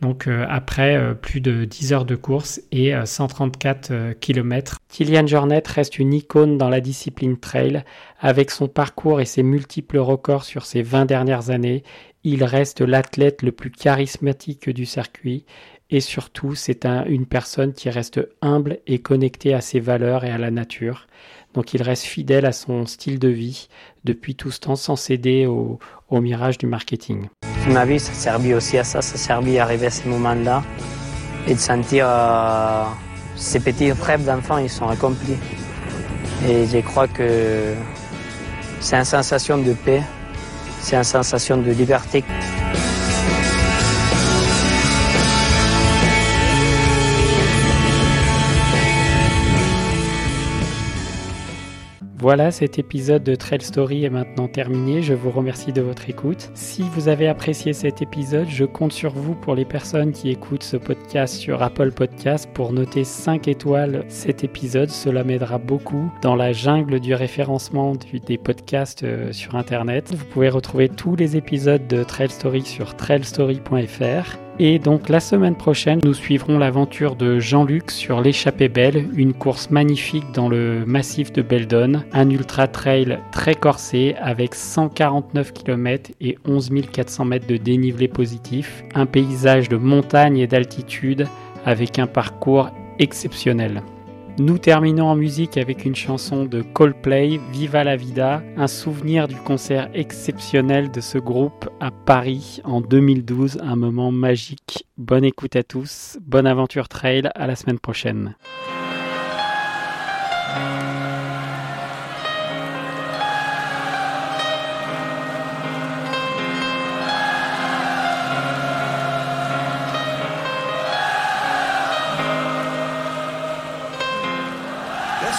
Donc 0.00 0.26
euh, 0.26 0.46
après 0.48 0.96
euh, 0.96 1.14
plus 1.14 1.40
de 1.40 1.64
10 1.64 1.92
heures 1.92 2.04
de 2.04 2.16
course 2.16 2.60
et 2.72 2.92
134 3.04 3.90
euh, 3.90 4.14
km. 4.18 4.78
Kylian 4.88 5.26
Jornet 5.26 5.62
reste 5.66 5.98
une 5.98 6.14
icône 6.14 6.56
dans 6.56 6.70
la 6.70 6.80
discipline 6.80 7.38
trail. 7.38 7.84
Avec 8.18 8.50
son 8.50 8.66
parcours 8.66 9.20
et 9.20 9.26
ses 9.26 9.42
multiples 9.42 9.98
records 9.98 10.44
sur 10.44 10.64
ces 10.64 10.82
20 10.82 11.04
dernières 11.04 11.50
années, 11.50 11.82
il 12.24 12.44
reste 12.44 12.80
l'athlète 12.80 13.42
le 13.42 13.52
plus 13.52 13.70
charismatique 13.70 14.70
du 14.70 14.86
circuit 14.86 15.44
et 15.90 16.00
surtout 16.00 16.54
c'est 16.54 16.86
une 16.86 17.26
personne 17.26 17.72
qui 17.72 17.90
reste 17.90 18.20
humble 18.42 18.78
et 18.86 19.00
connectée 19.00 19.54
à 19.54 19.60
ses 19.60 19.80
valeurs 19.80 20.24
et 20.24 20.30
à 20.30 20.38
la 20.38 20.50
nature. 20.50 21.06
Donc 21.54 21.74
il 21.74 21.82
reste 21.82 22.04
fidèle 22.04 22.46
à 22.46 22.52
son 22.52 22.86
style 22.86 23.18
de 23.18 23.28
vie 23.28 23.68
depuis 24.04 24.36
tout 24.36 24.50
ce 24.50 24.60
temps 24.60 24.76
sans 24.76 24.96
céder 24.96 25.46
au, 25.46 25.78
mirage 26.10 26.58
du 26.58 26.66
marketing. 26.66 27.28
Ma 27.68 27.84
vie, 27.84 28.00
ça 28.00 28.12
servi 28.12 28.54
aussi 28.54 28.78
à 28.78 28.84
ça, 28.84 29.02
ça 29.02 29.16
servi 29.16 29.58
à 29.58 29.64
arriver 29.64 29.86
à 29.86 29.90
ce 29.90 30.08
moment-là 30.08 30.62
et 31.46 31.54
de 31.54 31.58
sentir 31.58 32.06
euh, 32.08 32.84
ces 33.36 33.60
petits 33.60 33.92
rêves 33.92 34.24
d'enfants, 34.24 34.58
ils 34.58 34.70
sont 34.70 34.88
accomplis. 34.88 35.36
Et 36.48 36.66
je 36.66 36.78
crois 36.78 37.06
que 37.06 37.74
c'est 38.80 38.96
une 38.96 39.04
sensation 39.04 39.58
de 39.58 39.72
paix, 39.72 40.02
c'est 40.80 40.96
une 40.96 41.04
sensation 41.04 41.58
de 41.58 41.70
liberté. 41.70 42.24
Voilà, 52.20 52.50
cet 52.50 52.78
épisode 52.78 53.22
de 53.22 53.34
Trail 53.34 53.62
Story 53.62 54.04
est 54.04 54.10
maintenant 54.10 54.46
terminé. 54.46 55.00
Je 55.00 55.14
vous 55.14 55.30
remercie 55.30 55.72
de 55.72 55.80
votre 55.80 56.10
écoute. 56.10 56.50
Si 56.52 56.82
vous 56.92 57.08
avez 57.08 57.26
apprécié 57.26 57.72
cet 57.72 58.02
épisode, 58.02 58.46
je 58.46 58.66
compte 58.66 58.92
sur 58.92 59.14
vous 59.14 59.34
pour 59.34 59.54
les 59.54 59.64
personnes 59.64 60.12
qui 60.12 60.28
écoutent 60.28 60.62
ce 60.62 60.76
podcast 60.76 61.34
sur 61.34 61.62
Apple 61.62 61.92
Podcast 61.92 62.46
pour 62.52 62.74
noter 62.74 63.04
5 63.04 63.48
étoiles 63.48 64.04
cet 64.08 64.44
épisode. 64.44 64.90
Cela 64.90 65.24
m'aidera 65.24 65.56
beaucoup 65.56 66.12
dans 66.20 66.36
la 66.36 66.52
jungle 66.52 67.00
du 67.00 67.14
référencement 67.14 67.94
des 68.26 68.36
podcasts 68.36 69.02
euh, 69.02 69.32
sur 69.32 69.54
Internet. 69.54 70.12
Vous 70.14 70.26
pouvez 70.26 70.50
retrouver 70.50 70.90
tous 70.90 71.16
les 71.16 71.38
épisodes 71.38 71.86
de 71.86 72.04
Trail 72.04 72.28
Story 72.28 72.60
sur 72.66 72.96
trailstory.fr. 72.96 74.49
Et 74.62 74.78
donc 74.78 75.08
la 75.08 75.20
semaine 75.20 75.54
prochaine, 75.54 76.00
nous 76.04 76.12
suivrons 76.12 76.58
l'aventure 76.58 77.16
de 77.16 77.40
Jean-Luc 77.40 77.90
sur 77.90 78.20
l'échappée 78.20 78.68
belle, 78.68 79.08
une 79.14 79.32
course 79.32 79.70
magnifique 79.70 80.32
dans 80.34 80.50
le 80.50 80.84
massif 80.84 81.32
de 81.32 81.40
Beldon, 81.40 82.02
un 82.12 82.28
ultra 82.28 82.68
trail 82.68 83.20
très 83.32 83.54
corsé 83.54 84.16
avec 84.20 84.54
149 84.54 85.54
km 85.54 86.10
et 86.20 86.36
11 86.44 86.72
400 86.92 87.24
mètres 87.24 87.46
de 87.46 87.56
dénivelé 87.56 88.06
positif, 88.06 88.84
un 88.94 89.06
paysage 89.06 89.70
de 89.70 89.78
montagne 89.78 90.36
et 90.36 90.46
d'altitude 90.46 91.26
avec 91.64 91.98
un 91.98 92.06
parcours 92.06 92.68
exceptionnel. 92.98 93.80
Nous 94.38 94.58
terminons 94.58 95.06
en 95.06 95.16
musique 95.16 95.58
avec 95.58 95.84
une 95.84 95.94
chanson 95.94 96.44
de 96.44 96.62
Coldplay, 96.62 97.38
Viva 97.52 97.84
la 97.84 97.96
Vida, 97.96 98.42
un 98.56 98.66
souvenir 98.66 99.28
du 99.28 99.36
concert 99.36 99.90
exceptionnel 99.92 100.90
de 100.90 101.00
ce 101.00 101.18
groupe 101.18 101.68
à 101.80 101.90
Paris 101.90 102.60
en 102.64 102.80
2012, 102.80 103.58
un 103.62 103.76
moment 103.76 104.12
magique. 104.12 104.86
Bonne 104.96 105.24
écoute 105.24 105.56
à 105.56 105.62
tous, 105.62 106.18
bonne 106.22 106.46
aventure 106.46 106.88
trail, 106.88 107.28
à 107.34 107.46
la 107.46 107.56
semaine 107.56 107.78
prochaine. 107.78 108.34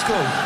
Glasgow. 0.04 0.41